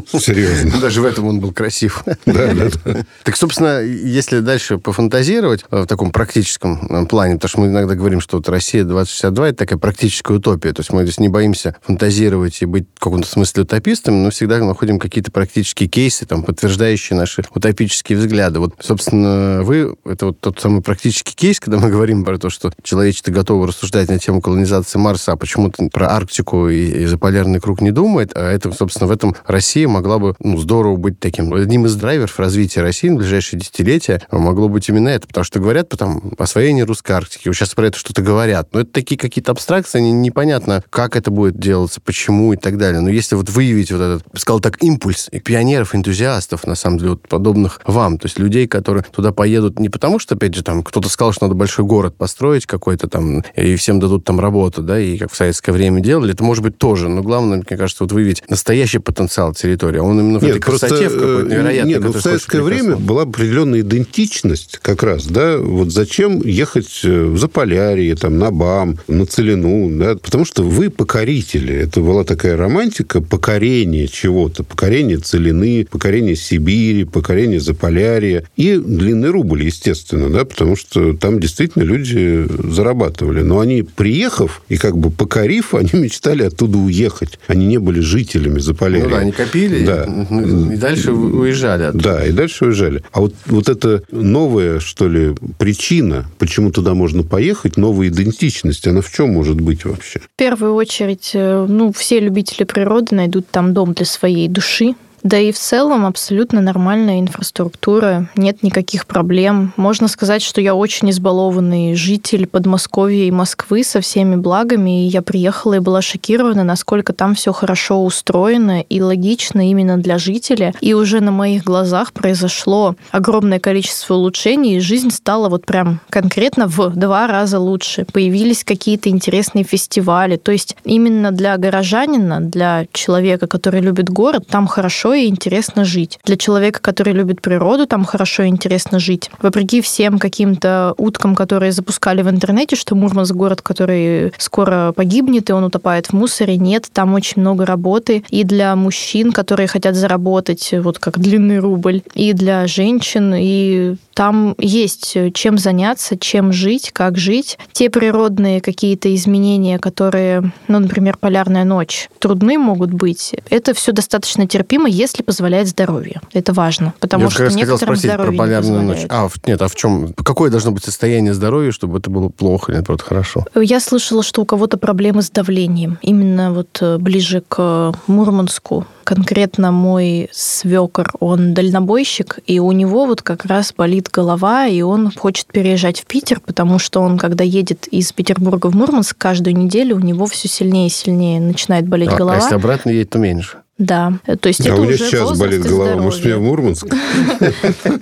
Серьезно. 0.07 0.81
Даже 0.81 1.01
в 1.01 1.05
этом 1.05 1.27
он 1.27 1.41
был 1.41 1.53
красив. 1.53 2.05
Да, 2.27 2.55
да, 2.55 2.69
да. 2.85 3.07
Так, 3.25 3.37
собственно, 3.37 3.81
если 3.83 4.41
дальше 4.41 4.79
пофантазировать 4.79 5.65
в 5.71 5.87
таком 5.87 6.11
практическом 6.11 6.87
э, 6.89 7.07
плане, 7.07 7.35
потому 7.35 7.49
что 7.49 7.61
мы 7.61 7.67
иногда 7.67 7.95
говорим, 7.95 8.21
что 8.21 8.37
вот 8.37 8.49
Россия 8.49 8.85
2062 8.85 9.49
это 9.49 9.59
такая 9.59 9.79
практическая 9.79 10.35
утопия. 10.35 10.73
То 10.73 10.81
есть 10.81 10.93
мы 10.93 11.03
здесь 11.03 11.19
не 11.19 11.29
боимся 11.29 11.77
фантазировать 11.83 12.63
и 12.63 12.67
быть 12.67 12.87
в 12.95 13.01
каком-то 13.01 13.29
смысле 13.29 13.65
утопистами, 13.65 14.17
но 14.17 14.31
всегда 14.31 14.59
находим 14.59 14.99
какие-то 14.99 15.31
практические 15.31 15.89
кейсы, 15.89 16.27
там, 16.27 16.43
подтверждающие 16.43 17.19
наши 17.19 17.45
утопические 17.55 18.19
взгляды. 18.19 18.61
Вот, 18.61 18.75
собственно, 18.81 19.63
вы, 19.63 19.95
это 20.05 20.27
вот 20.27 20.41
тот 20.41 20.61
самый 20.61 20.83
практический 20.83 21.35
кейс, 21.35 21.61
когда 21.61 21.79
мы 21.79 21.91
говорим 21.91 22.25
про 22.25 22.39
то, 22.39 22.51
что 22.51 22.73
человечество 22.83 23.33
готово 23.33 23.69
рассуждать 23.69 24.09
на 24.09 24.19
тему 24.19 24.41
колонизации 24.41 24.99
Марса, 24.99 25.32
а 25.33 25.37
почему-то 25.37 25.89
про 25.89 26.11
Арктику 26.11 26.69
и, 26.69 27.03
и 27.03 27.07
заполярный 27.07 27.61
круг 27.61 27.81
не 27.81 27.91
думает, 27.91 28.33
а 28.35 28.51
это, 28.51 28.73
собственно, 28.73 29.09
в 29.09 29.11
этом 29.11 29.35
Россия 29.47 29.89
могла 29.89 30.19
бы 30.19 30.35
ну, 30.39 30.59
здорово 30.59 30.97
быть 30.97 31.19
таким. 31.19 31.53
Одним 31.55 31.87
из 31.87 31.97
драйверов 31.97 32.39
развития 32.39 32.83
России 32.83 33.09
в 33.09 33.17
ближайшие 33.17 33.61
десятилетия 33.61 34.23
могло 34.31 34.69
быть 34.69 34.89
именно 34.89 35.09
это, 35.09 35.27
потому 35.27 35.45
что 35.45 35.59
говорят 35.59 35.89
потом 35.89 36.33
освоение 36.39 36.85
русской 36.85 37.13
Арктики, 37.13 37.49
вот 37.49 37.55
сейчас 37.55 37.75
про 37.75 37.87
это 37.87 37.99
что-то 37.99 38.23
говорят, 38.23 38.69
но 38.73 38.81
это 38.81 38.93
такие 38.93 39.19
какие-то 39.19 39.53
абстракции, 39.53 39.99
они 39.99 40.13
непонятно, 40.13 40.83
как 40.91 41.17
это 41.17 41.31
будет 41.31 41.59
делаться, 41.59 42.01
почему 42.01 42.53
и 42.53 42.57
так 42.57 42.79
далее. 42.79 43.01
Но 43.01 43.11
если 43.11 43.35
вот 43.35 43.51
выявить 43.51 43.91
вот 43.91 44.01
этот, 44.01 44.25
сказал 44.39 44.61
так, 44.61 44.83
импульс 44.83 45.29
и 45.31 45.41
пионеров, 45.41 45.95
энтузиастов, 45.95 46.67
на 46.67 46.75
самом 46.75 46.99
деле, 46.99 47.11
вот 47.11 47.29
подобных 47.29 47.81
вам, 47.87 48.19
то 48.19 48.27
есть 48.27 48.39
людей, 48.39 48.67
которые 48.67 49.05
туда 49.05 49.33
поедут 49.33 49.79
не 49.79 49.89
потому, 49.89 50.19
что, 50.19 50.35
опять 50.35 50.55
же, 50.55 50.63
там 50.63 50.83
кто-то 50.83 51.09
сказал, 51.09 51.33
что 51.33 51.47
надо 51.47 51.55
большой 51.55 51.85
город 51.85 52.17
построить 52.17 52.67
какой-то 52.67 53.09
там, 53.09 53.43
и 53.57 53.77
всем 53.77 54.01
дадут 54.01 54.25
там 54.25 54.41
работу, 54.41 54.83
да, 54.83 54.99
и 55.01 55.17
как 55.23 55.33
в 55.33 55.37
советское 55.37 55.73
время 55.73 56.01
делали, 56.01 56.33
это 56.33 56.43
может 56.43 56.65
быть 56.65 56.79
тоже. 56.79 57.09
Но 57.09 57.23
главное, 57.23 57.59
мне 57.59 57.77
кажется, 57.77 58.03
вот 58.03 58.13
выявить 58.13 58.43
настоящий 58.49 58.99
потенциал 58.99 59.55
территории. 59.55 59.99
Он 59.99 60.19
именно 60.19 60.41
в 60.41 60.43
нет, 60.43 60.57
этой 60.57 60.61
просто, 60.61 60.89
красоте 60.89 61.09
в 61.09 61.13
какой-то 61.13 61.43
э, 61.43 61.51
невероятной. 61.53 61.93
Нет, 61.93 62.03
ну, 62.03 62.13
в 62.13 62.21
советское 62.21 62.61
время 62.63 62.97
была 62.97 63.23
определенная 63.23 63.81
идентичность 63.81 64.81
как 64.83 65.05
раз, 65.05 65.27
да, 65.27 65.59
вот 65.59 65.93
зачем 65.93 66.41
ехать 66.43 67.03
э, 67.05 67.25
в 67.25 67.39
Заполярье, 67.39 68.17
там, 68.17 68.39
на 68.39 68.51
БАМ, 68.51 68.99
на 69.07 69.27
Целину, 69.27 69.97
да, 69.97 70.17
потому 70.17 70.45
что 70.45 70.65
вы 70.65 70.91
покорители. 70.91 71.75
Это 71.75 72.01
была 72.01 72.25
такая 72.25 72.57
романтика 72.57 73.21
покорения 73.21 74.09
чего-то, 74.09 74.65
покорение 74.65 75.19
Целины, 75.19 75.87
покорение 75.89 76.35
Сибири, 76.35 77.05
покорение 77.05 77.61
Заполярья 77.61 78.45
и 78.57 78.77
длинный 78.77 79.31
рубль, 79.31 79.63
естественно, 79.63 80.31
да, 80.31 80.45
потому 80.45 80.75
что 80.75 81.17
там 81.17 81.39
действительно 81.39 81.85
люди 81.85 82.45
зарабатывали. 82.73 83.43
Но 83.43 83.61
они, 83.61 83.83
приехав 83.83 84.63
и 84.69 84.77
как 84.77 84.97
бы 84.97 85.12
покорив, 85.13 85.75
они 85.75 85.91
мечтали 85.93 86.45
оттуда 86.45 86.79
уехать. 86.79 87.39
Они 87.47 87.67
не 87.67 87.79
были 87.79 88.01
жителями 88.01 88.59
Заполярья. 88.59 89.05
Ну 89.05 89.11
да, 89.11 89.19
они 89.19 89.33
копили 89.33 89.85
да. 89.85 90.05
и 90.05 90.77
дальше 90.77 91.13
уезжали 91.13 91.85
оттуда. 91.85 92.05
Да, 92.05 92.27
и 92.27 92.33
дальше 92.33 92.67
уезжали. 92.67 93.03
А 93.13 93.21
вот, 93.21 93.35
вот 93.47 93.69
эта 93.69 94.03
новая, 94.11 94.81
что 94.81 95.09
ли, 95.09 95.35
причина, 95.59 96.27
почему 96.39 96.71
туда 96.71 96.95
можно 96.95 97.23
поехать, 97.23 97.77
новая 97.77 98.09
идентичность, 98.09 98.87
она 98.87 99.01
в 99.01 99.11
чем 99.11 99.31
может 99.33 99.61
быть 99.61 99.85
вообще? 99.85 100.21
В 100.21 100.29
первую 100.37 100.75
очередь, 100.75 101.31
э, 101.35 101.67
ну, 101.69 101.93
все 101.93 102.21
любители 102.21 102.65
природы 102.65 103.15
найдут 103.15 103.47
там 103.51 103.75
дом 103.75 103.95
для 103.95 104.07
своей 104.07 104.49
души, 104.49 104.95
да 105.23 105.39
и 105.39 105.53
в 105.53 105.59
целом 105.59 106.05
абсолютно 106.05 106.61
нормальная 106.61 107.21
инфраструктура, 107.21 108.29
нет 108.37 108.63
никаких 108.63 109.07
проблем. 109.07 109.73
Можно 109.77 110.09
сказать, 110.09 110.43
что 110.43 110.61
я 110.61 110.75
очень 110.75 111.11
избалованный 111.11 111.95
житель 111.95 112.47
Подмосковья 112.47 113.25
и 113.25 113.31
Москвы 113.31 113.85
со 113.85 114.01
всеми 114.01 114.37
благами, 114.37 115.05
и 115.05 115.09
я 115.09 115.23
приехала 115.23 115.75
и 115.75 115.79
была 115.79 116.03
шокирована, 116.03 116.65
насколько 116.65 117.13
там 117.13 117.35
все 117.35 117.53
хорошо 117.53 118.03
устроено 118.05 118.81
и 118.81 119.01
логично 119.01 119.71
именно 119.71 119.97
для 119.97 120.19
жителя. 120.19 120.75
И 120.81 120.95
уже 120.95 121.21
на 121.21 121.31
моих 121.31 121.65
глазах 121.65 122.13
произошло 122.13 122.97
огромное 123.11 123.61
количество 123.61 124.15
улучшений, 124.15 124.77
и 124.77 124.81
жизнь 124.81 125.11
стала 125.11 125.49
вот 125.49 125.67
прям 125.67 126.01
конкретно 126.11 126.67
в 126.67 126.97
два 126.97 127.27
раза 127.27 127.61
лучше. 127.61 128.07
Появились 128.13 128.65
какие-то 128.65 129.09
интересные 129.09 129.65
фестивали. 129.65 130.37
То 130.37 130.53
есть 130.53 130.77
именно 130.85 131.31
для 131.31 131.57
горожанина, 131.57 132.41
для 132.41 132.87
человека, 132.93 133.47
который 133.47 133.81
любит 133.81 134.09
город, 134.11 134.47
там 134.49 134.67
хорошо 134.67 135.12
и 135.15 135.29
интересно 135.29 135.85
жить. 135.85 136.19
Для 136.25 136.37
человека, 136.37 136.81
который 136.81 137.13
любит 137.13 137.41
природу, 137.41 137.87
там 137.87 138.05
хорошо 138.05 138.45
и 138.45 138.49
интересно 138.49 138.99
жить. 138.99 139.31
Вопреки 139.41 139.81
всем 139.81 140.19
каким-то 140.19 140.95
уткам, 140.97 141.35
которые 141.35 141.73
запускали 141.73 142.23
в 142.23 142.31
интернете, 142.31 142.77
что 142.77 142.95
Мурманск 142.95 143.35
город, 143.35 143.63
который 143.63 144.33
скоро 144.39 144.93
погибнет, 144.95 145.51
и 145.51 145.53
он 145.53 145.65
утопает 145.65 146.07
в 146.07 146.13
мусоре. 146.13 146.57
Нет, 146.57 146.89
там 146.93 147.15
очень 147.15 147.43
много 147.43 147.67
работы 147.67 148.25
и 148.31 148.45
для 148.45 148.75
мужчин, 148.77 149.33
которые 149.33 149.67
хотят 149.67 149.95
заработать, 149.95 150.71
вот 150.73 150.99
как 150.99 151.19
длинный 151.19 151.59
рубль, 151.59 152.03
и 152.15 152.33
для 152.33 152.67
женщин, 152.67 153.35
и 153.37 153.97
там 154.15 154.55
есть 154.59 155.17
чем 155.35 155.59
заняться, 155.59 156.19
чем 156.19 156.53
жить, 156.53 156.91
как 156.93 157.19
жить. 157.19 157.59
Те 157.73 157.91
природные 157.91 158.61
какие-то 158.61 159.15
изменения, 159.15 159.79
которые, 159.79 160.53
ну, 160.69 160.79
например, 160.79 161.17
полярная 161.19 161.65
ночь, 161.65 162.09
трудны 162.19 162.59
могут 162.59 162.93
быть, 162.93 163.35
это 163.51 163.75
все 163.75 163.93
достаточно 163.93 164.47
терпимо, 164.47 164.89
если 165.03 165.23
позволяет 165.23 165.69
здоровье. 165.69 166.21
Это 166.33 166.53
важно, 166.53 166.95
потому 167.01 167.25
Я 167.25 167.31
что 167.31 167.49
некоторым 167.49 167.79
спросить 167.79 168.05
про 168.05 168.15
здоровье 168.15 168.33
не 168.33 168.39
полярную 168.39 168.83
ночь. 168.83 169.03
позволяет. 169.03 169.33
А, 169.37 169.51
нет, 169.51 169.63
а 169.63 169.69
в 169.69 169.75
чем? 169.75 170.13
Какое 170.15 170.51
должно 170.51 170.71
быть 170.71 170.85
состояние 170.85 171.35
здоровья, 171.35 171.73
чтобы 171.73 171.99
это 171.99 172.11
было 172.11 172.29
плохо 172.29 172.73
или, 172.73 172.77
наоборот, 172.79 173.03
хорошо? 173.03 173.45
Я 173.55 173.81
слышала, 173.81 174.23
что 174.23 174.43
у 174.43 174.45
кого-то 174.45 174.79
проблемы 174.79 175.23
с 175.23 175.31
давлением. 175.31 175.99
Именно 176.03 176.53
вот 176.53 176.79
э, 176.81 176.99
ближе 176.99 177.43
к 177.47 177.93
Мурманску. 178.07 178.87
Конкретно 179.05 179.73
мой 179.73 180.29
свекор, 180.33 181.11
он 181.19 181.55
дальнобойщик, 181.55 182.39
и 182.47 182.61
у 182.61 182.71
него 182.71 183.07
вот 183.07 183.21
как 183.23 183.45
раз 183.47 183.75
болит 183.77 184.09
голова, 184.13 184.67
и 184.69 184.81
он 184.83 185.11
хочет 185.11 185.47
переезжать 185.47 186.01
в 186.01 186.07
Питер, 186.07 186.39
потому 186.41 186.79
что 186.79 187.01
он, 187.01 187.19
когда 187.19 187.43
едет 187.43 187.89
из 187.89 188.13
Петербурга 188.13 188.69
в 188.69 188.77
Мурманск, 188.77 189.19
каждую 189.19 189.57
неделю 189.57 189.97
у 189.97 190.01
него 190.01 190.27
все 190.27 190.47
сильнее 190.49 190.87
и 190.87 190.91
сильнее 190.91 191.41
начинает 191.41 191.89
болеть 191.89 192.11
А, 192.11 192.15
а 192.15 192.19
голова. 192.19 192.37
если 192.37 192.55
обратно 192.55 192.91
едет, 192.91 193.11
то 193.11 193.19
меньше. 193.19 193.62
Да, 193.79 194.13
то 194.41 194.49
есть 194.49 194.61
А 194.61 194.65
это 194.65 194.75
у 194.75 194.85
меня 194.85 194.95
уже 194.95 194.99
сейчас 194.99 195.39
болит 195.39 195.63
голова. 195.63 195.97
Может, 195.97 196.25
мне 196.25 196.37
в. 196.37 196.43
Мурманск? 196.43 196.85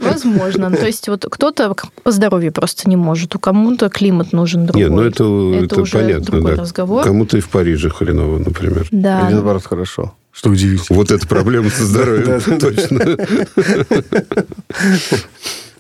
Возможно. 0.01 0.71
То 0.71 0.87
есть 0.87 1.09
вот 1.09 1.25
кто-то 1.31 1.75
по 2.03 2.11
здоровью 2.11 2.53
просто 2.53 2.91
не 2.91 2.97
может, 2.97 3.37
у 3.37 3.39
кому-то 3.39 3.89
климат 3.89 4.33
нужен 4.33 4.67
другой. 4.67 4.83
Нет, 4.83 4.91
ну 4.91 5.03
это, 5.03 5.57
Это 5.57 5.75
это 5.75 5.83
уже 5.83 5.93
понятно, 5.93 6.27
другой 6.27 6.57
да. 6.57 6.63
разговор. 6.63 7.05
Кому-то 7.05 7.39
и 7.39 7.41
в 7.41 7.49
Париже 7.49 7.89
хреново, 7.89 8.39
например. 8.39 8.89
Да. 8.91 9.27
Или, 9.27 9.35
наоборот, 9.35 9.65
хорошо. 9.65 10.15
Что 10.33 10.51
удивительно. 10.51 10.97
Вот 10.97 11.11
это 11.11 11.27
проблема 11.27 11.71
со 11.71 11.85
здоровьем, 11.85 12.41
точно. 12.61 13.17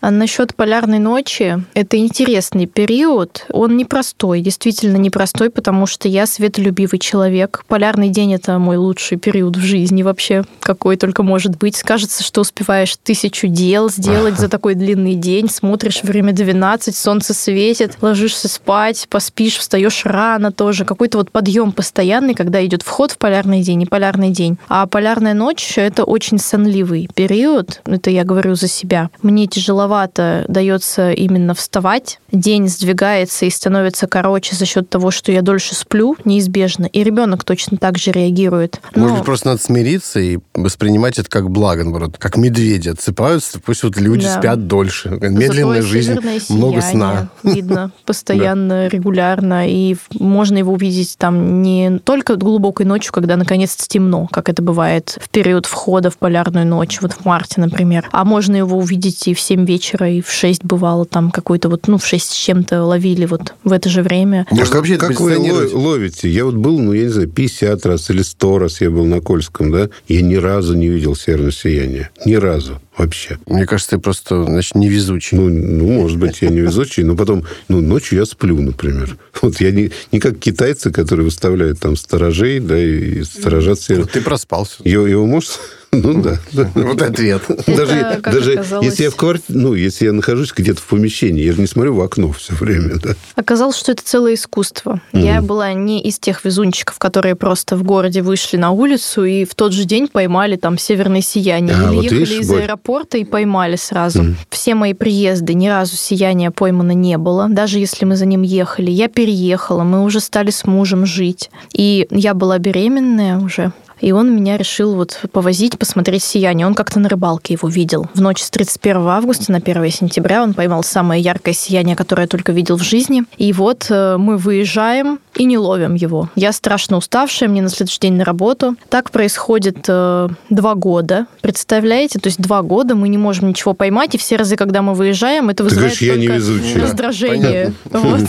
А 0.00 0.10
насчет 0.10 0.54
полярной 0.54 0.98
ночи, 0.98 1.62
это 1.74 1.98
интересный 1.98 2.66
период. 2.66 3.44
Он 3.50 3.76
непростой, 3.76 4.40
действительно 4.40 4.96
непростой, 4.96 5.50
потому 5.50 5.86
что 5.86 6.08
я 6.08 6.26
светолюбивый 6.26 6.98
человек. 6.98 7.64
Полярный 7.68 8.08
день– 8.08 8.34
это 8.34 8.58
мой 8.58 8.78
лучший 8.78 9.18
период 9.18 9.56
в 9.56 9.60
жизни 9.60 10.02
вообще, 10.02 10.44
какой 10.60 10.96
только 10.96 11.22
может 11.22 11.58
быть. 11.58 11.82
Кажется, 11.82 12.22
что 12.24 12.40
успеваешь 12.40 12.96
тысячу 13.02 13.48
дел 13.48 13.90
сделать 13.90 14.38
за 14.38 14.48
такой 14.50 14.74
длинный 14.74 15.14
день. 15.14 15.50
Смотришь 15.50 16.02
время 16.02 16.32
12, 16.32 16.96
солнце 16.96 17.34
светит, 17.34 17.98
ложишься 18.00 18.48
спать, 18.48 19.06
поспишь, 19.10 19.58
встаешь 19.58 20.06
рано 20.06 20.50
тоже. 20.50 20.86
Какой-то 20.86 21.18
вот 21.18 21.30
подъем 21.30 21.72
постоянный, 21.72 22.34
когда 22.34 22.64
идет 22.64 22.82
вход 22.82 23.12
в 23.12 23.18
полярный 23.18 23.60
день 23.60 23.82
и 23.82 23.86
полярный 23.86 24.30
день. 24.30 24.56
А 24.68 24.86
полярная 24.86 25.34
ночь– 25.34 25.74
это 25.76 26.04
очень 26.04 26.38
сонливый 26.38 27.10
период. 27.14 27.82
Это 27.84 28.08
я 28.10 28.24
говорю 28.24 28.54
за 28.54 28.66
себя. 28.66 29.10
Мне 29.22 29.46
тяжеловато 29.90 30.44
дается 30.48 31.10
именно 31.10 31.54
вставать. 31.54 32.20
День 32.32 32.68
сдвигается 32.68 33.44
и 33.46 33.50
становится 33.50 34.06
короче 34.06 34.54
за 34.54 34.64
счет 34.64 34.88
того, 34.88 35.10
что 35.10 35.32
я 35.32 35.42
дольше 35.42 35.74
сплю, 35.74 36.16
неизбежно. 36.24 36.86
И 36.86 37.02
ребенок 37.02 37.42
точно 37.44 37.76
так 37.76 37.98
же 37.98 38.12
реагирует. 38.12 38.80
Но- 38.94 39.02
Может 39.02 39.16
быть, 39.18 39.26
просто 39.26 39.48
надо 39.48 39.60
смириться 39.62 40.20
и 40.20 40.38
воспринимать 40.54 41.18
это 41.18 41.28
как 41.28 41.50
благо, 41.50 41.82
наоборот. 41.82 42.16
Как 42.18 42.36
медведи 42.36 42.88
отсыпаются, 42.90 43.58
пусть 43.60 43.82
вот 43.82 43.96
люди 43.96 44.24
Да. 44.26 44.38
спят 44.38 44.66
дольше. 44.68 45.08
Медленная 45.10 45.82
Зато 45.82 45.88
жизнь, 45.88 46.12
северное 46.12 46.40
много 46.50 46.80
сияние 46.80 46.82
сна. 46.82 47.28
Видно 47.42 47.90
постоянно, 48.06 48.86
регулярно. 48.86 49.68
И 49.68 49.96
можно 50.18 50.58
его 50.58 50.72
увидеть 50.72 51.16
там 51.18 51.62
не 51.62 51.98
только 51.98 52.36
глубокой 52.36 52.86
ночью, 52.86 53.12
когда 53.12 53.36
наконец-то 53.36 53.88
темно, 53.88 54.28
как 54.30 54.48
это 54.48 54.62
бывает 54.62 55.18
в 55.20 55.28
период 55.30 55.66
входа 55.66 56.10
в 56.10 56.18
полярную 56.18 56.66
ночь, 56.66 57.00
вот 57.00 57.12
в 57.12 57.24
марте, 57.24 57.60
например. 57.60 58.08
А 58.12 58.24
можно 58.24 58.54
его 58.56 58.78
увидеть 58.78 59.26
и 59.26 59.34
в 59.34 59.40
7 59.40 59.64
вечера, 59.64 59.79
и 60.06 60.20
в 60.20 60.30
6 60.30 60.64
бывало 60.64 61.04
там 61.04 61.30
какой-то 61.30 61.68
вот, 61.68 61.88
ну, 61.88 61.98
в 61.98 62.06
6 62.06 62.30
с 62.30 62.34
чем-то 62.34 62.84
ловили 62.84 63.26
вот 63.26 63.54
в 63.64 63.72
это 63.72 63.88
же 63.88 64.02
время. 64.02 64.46
Может, 64.50 64.74
вообще 64.74 64.94
это 64.94 65.08
Как 65.08 65.20
вы 65.20 65.38
ловите? 65.72 66.28
Я 66.28 66.44
вот 66.44 66.54
был, 66.54 66.78
ну, 66.78 66.92
я 66.92 67.04
не 67.04 67.08
знаю, 67.08 67.28
50 67.28 67.86
раз 67.86 68.10
или 68.10 68.22
100 68.22 68.58
раз 68.58 68.80
я 68.80 68.90
был 68.90 69.04
на 69.04 69.20
Кольском, 69.20 69.70
да? 69.70 69.88
Я 70.08 70.22
ни 70.22 70.36
разу 70.36 70.74
не 70.74 70.88
видел 70.88 71.16
северное 71.16 71.52
сияние. 71.52 72.10
Ни 72.24 72.34
разу 72.34 72.80
вообще. 73.00 73.38
Мне 73.46 73.66
кажется, 73.66 73.92
ты 73.96 73.98
просто, 73.98 74.44
значит, 74.44 74.74
невезучий. 74.74 75.36
Ну, 75.36 75.48
ну, 75.48 75.90
может 75.92 76.18
быть, 76.18 76.38
я 76.42 76.48
невезучий, 76.50 77.02
но 77.02 77.16
потом, 77.16 77.44
ну, 77.68 77.80
ночью 77.80 78.18
я 78.18 78.26
сплю, 78.26 78.60
например. 78.60 79.16
Вот 79.42 79.60
я 79.60 79.70
не, 79.70 79.90
не 80.12 80.20
как 80.20 80.38
китайцы, 80.38 80.90
которые 80.90 81.24
выставляют 81.24 81.80
там 81.80 81.96
сторожей, 81.96 82.60
да, 82.60 82.78
и 82.78 83.22
сторожат 83.24 83.80
север. 83.80 84.02
Вот 84.02 84.12
ты 84.12 84.20
проспался. 84.20 84.76
Его, 84.84 85.06
его 85.06 85.26
может... 85.26 85.50
Ну, 85.92 86.22
да. 86.22 86.38
Вот 86.76 87.02
ответ. 87.02 87.42
Даже, 87.66 88.20
как 88.22 88.32
даже 88.32 88.52
оказалось- 88.52 88.86
если 88.86 89.02
я 89.02 89.10
в 89.10 89.16
квартире, 89.16 89.58
ну, 89.58 89.74
если 89.74 90.04
я 90.04 90.12
нахожусь 90.12 90.52
где-то 90.56 90.80
в 90.80 90.84
помещении, 90.84 91.42
я 91.42 91.52
же 91.52 91.60
не 91.60 91.66
смотрю 91.66 91.96
в 91.96 92.00
окно 92.00 92.30
все 92.30 92.54
время, 92.54 92.94
да. 93.02 93.16
Оказалось, 93.34 93.76
что 93.76 93.90
это 93.90 94.04
целое 94.04 94.34
искусство. 94.34 95.00
Я 95.12 95.42
была 95.42 95.72
не 95.72 96.00
из 96.00 96.20
тех 96.20 96.44
везунчиков, 96.44 96.96
которые 96.98 97.34
просто 97.34 97.76
в 97.76 97.82
городе 97.82 98.22
вышли 98.22 98.56
на 98.56 98.70
улицу 98.70 99.24
и 99.24 99.44
в 99.44 99.56
тот 99.56 99.72
же 99.72 99.82
день 99.82 100.06
поймали 100.06 100.54
там 100.54 100.78
северное 100.78 101.22
сияние. 101.22 101.74
А, 101.74 101.88
Или 101.88 101.94
вот 101.96 102.04
ехали 102.04 102.18
видишь, 102.20 102.40
из 102.42 102.48
Борь. 102.48 102.60
Аэропорта 102.90 103.18
и 103.18 103.24
поймали 103.24 103.76
сразу. 103.76 104.24
Все 104.50 104.74
мои 104.74 104.94
приезды 104.94 105.54
ни 105.54 105.68
разу 105.68 105.96
сияния 105.96 106.50
поймано 106.50 106.92
не 106.92 107.18
было. 107.18 107.48
Даже 107.48 107.78
если 107.78 108.04
мы 108.04 108.16
за 108.16 108.26
ним 108.26 108.42
ехали. 108.42 108.90
Я 108.90 109.08
переехала, 109.08 109.84
мы 109.84 110.02
уже 110.04 110.20
стали 110.20 110.50
с 110.50 110.66
мужем 110.66 111.06
жить. 111.06 111.50
И 111.72 112.06
я 112.10 112.34
была 112.34 112.58
беременная 112.58 113.38
уже. 113.38 113.72
И 114.00 114.12
он 114.12 114.34
меня 114.34 114.56
решил 114.56 114.94
вот 114.94 115.20
повозить, 115.32 115.78
посмотреть 115.78 116.22
сияние. 116.22 116.66
Он 116.66 116.74
как-то 116.74 116.98
на 117.00 117.08
рыбалке 117.08 117.54
его 117.54 117.68
видел. 117.68 118.08
В 118.14 118.20
ночь 118.20 118.42
с 118.42 118.50
31 118.50 118.96
августа 119.08 119.52
на 119.52 119.58
1 119.58 119.90
сентября 119.90 120.42
он 120.42 120.54
поймал 120.54 120.82
самое 120.82 121.22
яркое 121.22 121.54
сияние, 121.54 121.96
которое 121.96 122.22
я 122.22 122.28
только 122.28 122.52
видел 122.52 122.76
в 122.76 122.82
жизни. 122.82 123.24
И 123.36 123.52
вот 123.52 123.86
э, 123.90 124.16
мы 124.16 124.36
выезжаем 124.36 125.20
и 125.36 125.44
не 125.44 125.58
ловим 125.58 125.94
его. 125.94 126.28
Я 126.34 126.52
страшно 126.52 126.96
уставшая, 126.96 127.48
мне 127.48 127.62
на 127.62 127.68
следующий 127.68 128.00
день 128.00 128.14
на 128.14 128.24
работу. 128.24 128.76
Так 128.88 129.10
происходит 129.10 129.84
э, 129.88 130.28
два 130.48 130.74
года. 130.74 131.26
Представляете? 131.40 132.18
То 132.18 132.28
есть 132.28 132.40
два 132.40 132.62
года 132.62 132.94
мы 132.94 133.08
не 133.08 133.18
можем 133.18 133.48
ничего 133.48 133.74
поймать, 133.74 134.14
и 134.14 134.18
все 134.18 134.36
разы, 134.36 134.56
когда 134.56 134.82
мы 134.82 134.94
выезжаем, 134.94 135.50
это 135.50 135.58
Ты 135.58 135.64
вызывает 135.64 135.98
говоришь, 135.98 136.02
я 136.02 136.14
только 136.14 136.32
невезучая. 136.32 136.82
раздражение. 136.82 137.72
Вот. 137.84 138.20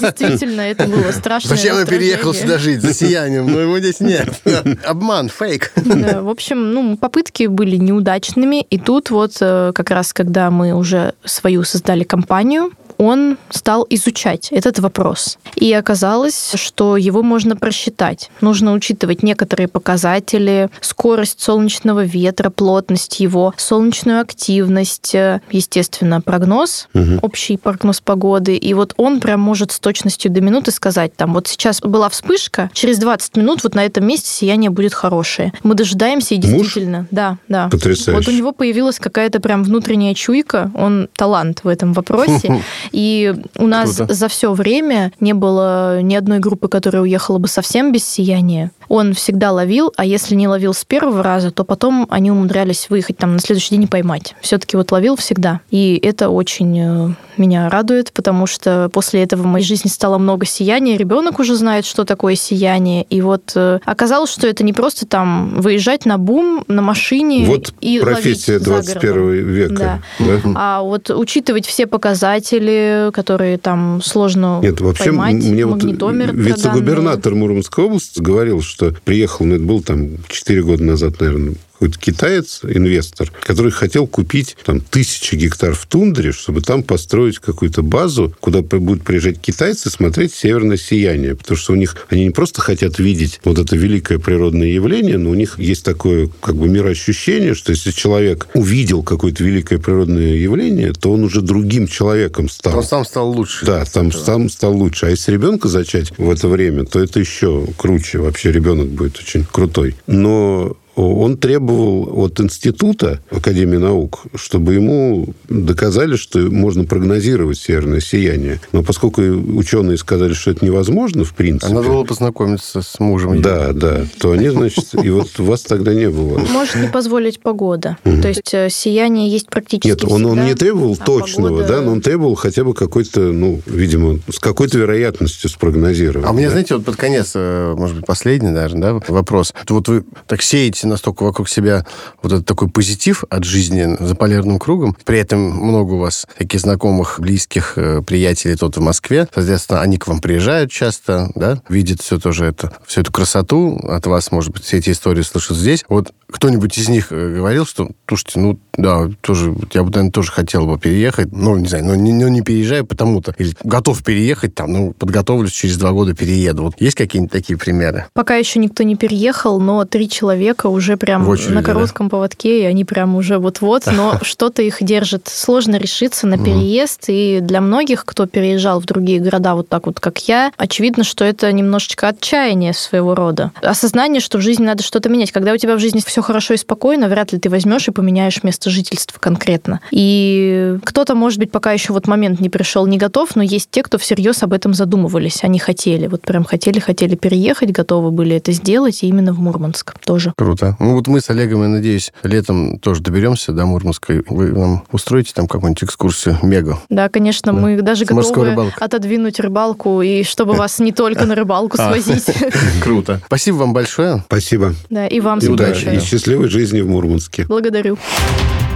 Действительно, 0.00 0.60
это 0.62 0.84
было 0.86 1.12
страшно. 1.12 1.50
Зачем 1.56 1.78
я 1.78 1.86
переехал 1.86 2.34
сюда 2.34 2.58
жить? 2.58 2.82
За 2.82 2.92
сиянием. 2.92 3.50
Но 3.50 3.60
его 3.60 3.78
здесь 3.78 4.00
нет. 4.00 4.28
Обман, 4.96 5.28
фейк. 5.28 5.72
В 5.76 6.28
общем, 6.30 6.72
ну, 6.72 6.96
попытки 6.96 7.46
были 7.46 7.76
неудачными. 7.76 8.62
И 8.62 8.78
тут 8.78 9.10
вот 9.10 9.36
э, 9.40 9.72
как 9.74 9.90
раз, 9.90 10.14
когда 10.14 10.50
мы 10.50 10.72
уже 10.72 11.12
свою 11.24 11.64
создали 11.64 12.02
компанию, 12.02 12.70
он 12.98 13.38
стал 13.50 13.86
изучать 13.90 14.48
этот 14.50 14.78
вопрос. 14.78 15.38
И 15.54 15.72
оказалось, 15.72 16.52
что 16.54 16.96
его 16.96 17.22
можно 17.22 17.56
просчитать. 17.56 18.30
Нужно 18.40 18.72
учитывать 18.72 19.22
некоторые 19.22 19.68
показатели, 19.68 20.68
скорость 20.80 21.40
солнечного 21.40 22.04
ветра, 22.04 22.50
плотность 22.50 23.20
его, 23.20 23.54
солнечную 23.56 24.20
активность, 24.20 25.14
э, 25.14 25.40
естественно, 25.50 26.20
прогноз, 26.20 26.88
общий 27.22 27.56
прогноз 27.56 28.00
погоды. 28.00 28.56
И 28.56 28.74
вот 28.74 28.94
он 28.96 29.20
прям 29.20 29.40
может 29.40 29.72
с 29.72 29.78
точностью 29.78 30.30
до 30.30 30.40
минуты 30.40 30.70
сказать, 30.70 31.14
там, 31.16 31.34
вот 31.34 31.48
сейчас 31.48 31.80
была 31.80 32.08
вспышка, 32.08 32.70
через 32.72 32.98
20 32.98 33.36
минут 33.36 33.62
вот 33.64 33.74
на 33.74 33.84
этом 33.84 34.06
месте 34.06 34.28
сияние 34.28 34.70
будет 34.70 34.94
хорошее. 34.94 35.52
Мы 35.62 35.74
дожидаемся 35.74 36.34
и 36.34 36.38
Муж? 36.38 36.46
действительно, 36.46 37.06
да, 37.10 37.38
да. 37.48 37.68
Потрясающе. 37.68 38.12
Вот 38.12 38.28
у 38.28 38.36
него 38.36 38.52
появилась 38.52 38.98
какая-то 38.98 39.40
прям 39.40 39.64
внутренняя 39.64 40.14
чуйка, 40.14 40.70
он 40.74 41.08
талант 41.14 41.60
в 41.64 41.68
этом 41.68 41.92
вопросе. 41.92 42.62
И 42.92 43.34
у 43.56 43.66
нас 43.66 43.96
Круто. 43.96 44.14
за 44.14 44.28
все 44.28 44.52
время 44.52 45.12
не 45.20 45.32
было 45.32 46.00
ни 46.02 46.14
одной 46.14 46.38
группы, 46.38 46.68
которая 46.68 47.02
уехала 47.02 47.38
бы 47.38 47.48
совсем 47.48 47.92
без 47.92 48.04
сияния. 48.04 48.70
Он 48.88 49.12
всегда 49.14 49.52
ловил, 49.52 49.92
а 49.96 50.04
если 50.04 50.34
не 50.34 50.48
ловил 50.48 50.74
с 50.74 50.84
первого 50.84 51.22
раза, 51.22 51.50
то 51.50 51.64
потом 51.64 52.06
они 52.10 52.30
умудрялись 52.30 52.88
выехать 52.90 53.18
там 53.18 53.34
на 53.34 53.40
следующий 53.40 53.70
день 53.70 53.84
и 53.84 53.86
поймать. 53.86 54.34
Все-таки 54.40 54.76
вот 54.76 54.92
ловил 54.92 55.16
всегда. 55.16 55.60
И 55.70 55.98
это 56.02 56.28
очень 56.28 56.78
э, 56.78 57.14
меня 57.36 57.68
радует, 57.68 58.12
потому 58.12 58.46
что 58.46 58.88
после 58.92 59.22
этого 59.22 59.42
в 59.42 59.46
моей 59.46 59.64
жизни 59.64 59.88
стало 59.88 60.18
много 60.18 60.46
сияния. 60.46 60.96
Ребенок 60.96 61.38
уже 61.38 61.54
знает, 61.56 61.84
что 61.84 62.04
такое 62.04 62.34
сияние. 62.34 63.04
И 63.04 63.20
вот 63.20 63.52
э, 63.54 63.80
оказалось, 63.84 64.30
что 64.30 64.46
это 64.46 64.64
не 64.64 64.72
просто 64.72 65.06
там 65.06 65.60
выезжать 65.60 66.06
на 66.06 66.18
бум 66.18 66.64
на 66.68 66.82
машине 66.82 67.44
Вот 67.46 67.72
и 67.80 68.00
профессия 68.00 68.52
ловить 68.52 68.64
за 68.64 68.70
21 68.70 69.12
городом. 69.12 69.48
века. 69.48 69.74
Да. 69.74 70.00
да? 70.18 70.52
А 70.54 70.82
вот 70.82 71.10
учитывать 71.10 71.66
все 71.66 71.86
показатели, 71.86 73.10
которые 73.12 73.58
там 73.58 74.00
сложно 74.02 74.60
Нет, 74.62 74.80
вообще 74.80 75.04
поймать, 75.04 75.34
мне 75.34 75.66
вот 75.66 75.82
вице-губернатор 75.82 77.34
Мурманской 77.34 77.84
области 77.84 78.20
говорил, 78.20 78.62
что 78.62 78.75
приехал, 79.04 79.46
ну, 79.46 79.54
это 79.56 79.64
был 79.64 79.82
там 79.82 80.18
4 80.28 80.62
года 80.62 80.82
назад, 80.82 81.20
наверное, 81.20 81.54
какой-то 81.76 81.98
китаец, 81.98 82.60
инвестор, 82.62 83.30
который 83.42 83.70
хотел 83.70 84.06
купить 84.06 84.56
там 84.64 84.80
тысячи 84.80 85.34
гектар 85.34 85.74
в 85.74 85.84
тундре, 85.86 86.32
чтобы 86.32 86.62
там 86.62 86.82
построить 86.82 87.38
какую-то 87.38 87.82
базу, 87.82 88.34
куда 88.40 88.62
будут 88.62 89.04
приезжать 89.04 89.38
китайцы 89.38 89.90
смотреть 89.90 90.32
северное 90.32 90.78
сияние. 90.78 91.34
Потому 91.34 91.58
что 91.58 91.72
у 91.72 91.76
них, 91.76 91.96
они 92.08 92.24
не 92.24 92.30
просто 92.30 92.62
хотят 92.62 92.98
видеть 92.98 93.40
вот 93.44 93.58
это 93.58 93.76
великое 93.76 94.18
природное 94.18 94.68
явление, 94.68 95.18
но 95.18 95.30
у 95.30 95.34
них 95.34 95.58
есть 95.58 95.84
такое 95.84 96.30
как 96.40 96.56
бы 96.56 96.66
мироощущение, 96.68 97.54
что 97.54 97.72
если 97.72 97.90
человек 97.90 98.48
увидел 98.54 99.02
какое-то 99.02 99.44
великое 99.44 99.78
природное 99.78 100.34
явление, 100.34 100.92
то 100.92 101.12
он 101.12 101.24
уже 101.24 101.42
другим 101.42 101.86
человеком 101.86 102.48
стал. 102.48 102.78
Он 102.78 102.84
сам 102.84 103.04
стал 103.04 103.30
лучше. 103.30 103.66
Да, 103.66 103.84
там 103.84 104.12
сам 104.12 104.48
стал 104.48 104.74
лучше. 104.74 105.06
А 105.06 105.10
если 105.10 105.32
ребенка 105.32 105.68
зачать 105.68 106.12
в 106.16 106.30
это 106.30 106.48
время, 106.48 106.84
то 106.84 107.00
это 107.00 107.20
еще 107.20 107.66
круче. 107.76 108.18
Вообще 108.18 108.50
ребенок 108.50 108.88
будет 108.88 109.18
очень 109.18 109.44
крутой. 109.44 109.94
Но 110.06 110.76
он 110.96 111.36
требовал 111.36 112.24
от 112.24 112.40
института 112.40 113.20
Академии 113.30 113.76
наук, 113.76 114.24
чтобы 114.34 114.74
ему 114.74 115.28
доказали, 115.48 116.16
что 116.16 116.38
можно 116.38 116.84
прогнозировать 116.84 117.58
северное 117.58 118.00
сияние. 118.00 118.60
Но 118.72 118.82
поскольку 118.82 119.20
ученые 119.20 119.98
сказали, 119.98 120.32
что 120.32 120.52
это 120.52 120.64
невозможно, 120.64 121.24
в 121.24 121.34
принципе... 121.34 121.72
А 121.72 121.74
надо 121.74 121.88
было 121.88 122.04
познакомиться 122.04 122.80
с 122.80 122.98
мужем. 122.98 123.42
Да, 123.42 123.72
да. 123.72 124.06
То 124.18 124.32
они, 124.32 124.48
значит... 124.48 124.94
И 125.02 125.10
вот 125.10 125.38
вас 125.38 125.62
тогда 125.62 125.92
не 125.92 126.08
было. 126.08 126.38
Может 126.38 126.76
не 126.76 126.88
позволить 126.88 127.40
погода. 127.40 127.98
То 128.02 128.28
есть 128.28 128.54
э, 128.54 128.68
сияние 128.70 129.28
есть 129.28 129.48
практически 129.48 129.88
Нет, 129.88 130.04
он, 130.04 130.24
он 130.24 130.44
не 130.46 130.54
требовал 130.54 130.96
а 130.98 131.04
точного, 131.04 131.64
да, 131.64 131.82
но 131.82 131.92
он 131.92 132.00
требовал 132.00 132.34
хотя 132.34 132.64
бы 132.64 132.72
какой-то, 132.72 133.20
ну, 133.20 133.60
видимо, 133.66 134.18
с 134.30 134.38
какой-то 134.38 134.78
вероятностью 134.78 135.50
спрогнозировать. 135.50 136.26
А 136.26 136.30
у 136.30 136.34
меня, 136.34 136.50
знаете, 136.50 136.74
вот 136.74 136.84
под 136.84 136.96
конец, 136.96 137.32
э, 137.34 137.74
может 137.76 137.96
быть, 137.96 138.06
последний 138.06 138.52
даже, 138.52 138.76
да, 138.76 138.98
вопрос. 139.08 139.52
Вот 139.68 139.88
вы 139.88 140.04
так 140.26 140.42
сеете 140.42 140.85
настолько 140.86 141.24
вокруг 141.24 141.48
себя 141.48 141.86
вот 142.22 142.32
этот 142.32 142.46
такой 142.46 142.68
позитив 142.68 143.24
от 143.28 143.44
жизни 143.44 143.96
за 143.98 144.14
полярным 144.14 144.58
кругом, 144.58 144.96
при 145.04 145.18
этом 145.18 145.40
много 145.40 145.92
у 145.92 145.98
вас 145.98 146.26
таких 146.38 146.60
знакомых, 146.60 147.20
близких, 147.20 147.74
э, 147.76 148.02
приятелей 148.02 148.56
тут 148.56 148.76
в 148.76 148.80
Москве, 148.80 149.28
соответственно, 149.34 149.80
они 149.80 149.98
к 149.98 150.06
вам 150.06 150.20
приезжают 150.20 150.70
часто, 150.70 151.30
да, 151.34 151.60
видят 151.68 152.00
все 152.00 152.18
тоже 152.18 152.46
это, 152.46 152.72
всю 152.86 153.00
эту 153.02 153.12
красоту 153.12 153.78
от 153.82 154.06
вас, 154.06 154.32
может 154.32 154.52
быть, 154.52 154.64
все 154.64 154.78
эти 154.78 154.90
истории 154.90 155.22
слышат 155.22 155.56
здесь. 155.56 155.84
Вот 155.88 156.12
кто-нибудь 156.30 156.76
из 156.76 156.88
них 156.88 157.08
э, 157.10 157.36
говорил, 157.36 157.66
что, 157.66 157.90
слушайте, 158.08 158.40
ну, 158.40 158.58
да, 158.76 159.08
тоже, 159.20 159.54
я 159.72 159.82
бы, 159.82 159.90
наверное, 159.90 160.10
тоже 160.10 160.32
хотел 160.32 160.66
бы 160.66 160.78
переехать, 160.78 161.32
ну, 161.32 161.56
не 161.56 161.68
знаю, 161.68 161.84
но 161.84 161.94
не, 161.94 162.12
но 162.12 162.28
не 162.28 162.42
переезжаю 162.42 162.84
потому-то, 162.84 163.34
или 163.38 163.54
готов 163.62 164.02
переехать, 164.02 164.54
там, 164.54 164.72
ну, 164.72 164.92
подготовлюсь, 164.92 165.52
через 165.52 165.76
два 165.76 165.92
года 165.92 166.14
перееду. 166.14 166.64
Вот 166.64 166.80
есть 166.80 166.96
какие-нибудь 166.96 167.32
такие 167.32 167.58
примеры? 167.58 168.06
Пока 168.12 168.36
еще 168.36 168.58
никто 168.58 168.82
не 168.82 168.96
переехал, 168.96 169.60
но 169.60 169.84
три 169.84 170.08
человека 170.08 170.68
уже 170.76 170.96
прям 170.96 171.26
очереди, 171.28 171.52
на 171.52 171.62
коротком 171.62 172.06
да? 172.06 172.10
поводке, 172.10 172.62
и 172.62 172.64
они 172.64 172.84
прям 172.84 173.16
уже 173.16 173.38
вот-вот, 173.38 173.86
но 173.86 174.18
что-то 174.22 174.62
их 174.62 174.78
держит. 174.80 175.28
Сложно 175.28 175.76
решиться 175.76 176.26
на 176.26 176.38
переезд, 176.38 177.04
и 177.08 177.40
для 177.40 177.60
многих, 177.60 178.04
кто 178.04 178.26
переезжал 178.26 178.80
в 178.80 178.84
другие 178.84 179.20
города 179.20 179.54
вот 179.54 179.68
так 179.68 179.86
вот, 179.86 180.00
как 180.00 180.18
я, 180.28 180.52
очевидно, 180.56 181.04
что 181.04 181.24
это 181.24 181.50
немножечко 181.52 182.08
отчаяние 182.08 182.72
своего 182.72 183.14
рода. 183.14 183.52
Осознание, 183.62 184.20
что 184.20 184.38
в 184.38 184.42
жизни 184.42 184.64
надо 184.64 184.82
что-то 184.82 185.08
менять. 185.08 185.32
Когда 185.32 185.52
у 185.52 185.56
тебя 185.56 185.76
в 185.76 185.80
жизни 185.80 186.02
все 186.04 186.22
хорошо 186.22 186.54
и 186.54 186.56
спокойно, 186.56 187.08
вряд 187.08 187.32
ли 187.32 187.38
ты 187.38 187.48
возьмешь 187.48 187.88
и 187.88 187.92
поменяешь 187.92 188.42
место 188.42 188.70
жительства 188.70 189.18
конкретно. 189.18 189.80
И 189.90 190.76
кто-то, 190.84 191.14
может 191.14 191.38
быть, 191.38 191.50
пока 191.50 191.72
еще 191.72 191.92
вот 191.92 192.06
момент 192.06 192.40
не 192.40 192.48
пришел, 192.48 192.86
не 192.86 192.98
готов, 192.98 193.36
но 193.36 193.42
есть 193.42 193.70
те, 193.70 193.82
кто 193.82 193.98
всерьез 193.98 194.42
об 194.42 194.52
этом 194.52 194.74
задумывались. 194.74 195.42
Они 195.42 195.58
хотели, 195.58 196.06
вот 196.06 196.22
прям 196.22 196.44
хотели, 196.44 196.78
хотели 196.78 197.14
переехать, 197.14 197.70
готовы 197.70 198.10
были 198.10 198.36
это 198.36 198.52
сделать, 198.52 199.02
и 199.02 199.08
именно 199.08 199.32
в 199.32 199.38
Мурманск 199.38 199.94
тоже. 200.04 200.32
Круто. 200.36 200.65
Ну 200.78 200.94
вот 200.94 201.06
мы 201.06 201.20
с 201.20 201.30
Олегом, 201.30 201.62
я 201.62 201.68
надеюсь, 201.68 202.12
летом 202.22 202.78
тоже 202.78 203.02
доберемся 203.02 203.52
до 203.52 203.66
Мурманска. 203.66 204.22
Вы 204.28 204.52
нам 204.52 204.84
устроите 204.92 205.32
там 205.34 205.46
какую-нибудь 205.46 205.84
экскурсию 205.84 206.38
мега? 206.42 206.78
Да, 206.88 207.08
конечно, 207.08 207.52
да. 207.52 207.58
мы 207.58 207.82
даже 207.82 208.04
с 208.04 208.08
готовы 208.08 208.72
отодвинуть 208.78 209.40
рыбалку, 209.40 210.02
и 210.02 210.22
чтобы 210.22 210.54
вас 210.54 210.78
не 210.78 210.92
только 210.92 211.26
на 211.26 211.34
рыбалку 211.34 211.76
а. 211.80 211.88
свозить. 211.88 212.26
Круто. 212.82 213.20
Спасибо 213.26 213.56
вам 213.56 213.72
большое. 213.72 214.22
Спасибо. 214.26 214.74
Да, 214.90 215.06
и 215.06 215.20
вам 215.20 215.40
спасибо. 215.40 215.90
И 215.92 216.00
счастливой 216.00 216.48
жизни 216.48 216.80
в 216.80 216.88
Мурманске. 216.88 217.44
Благодарю. 217.46 217.98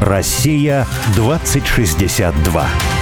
Россия 0.00 0.87
2062. 1.14 2.99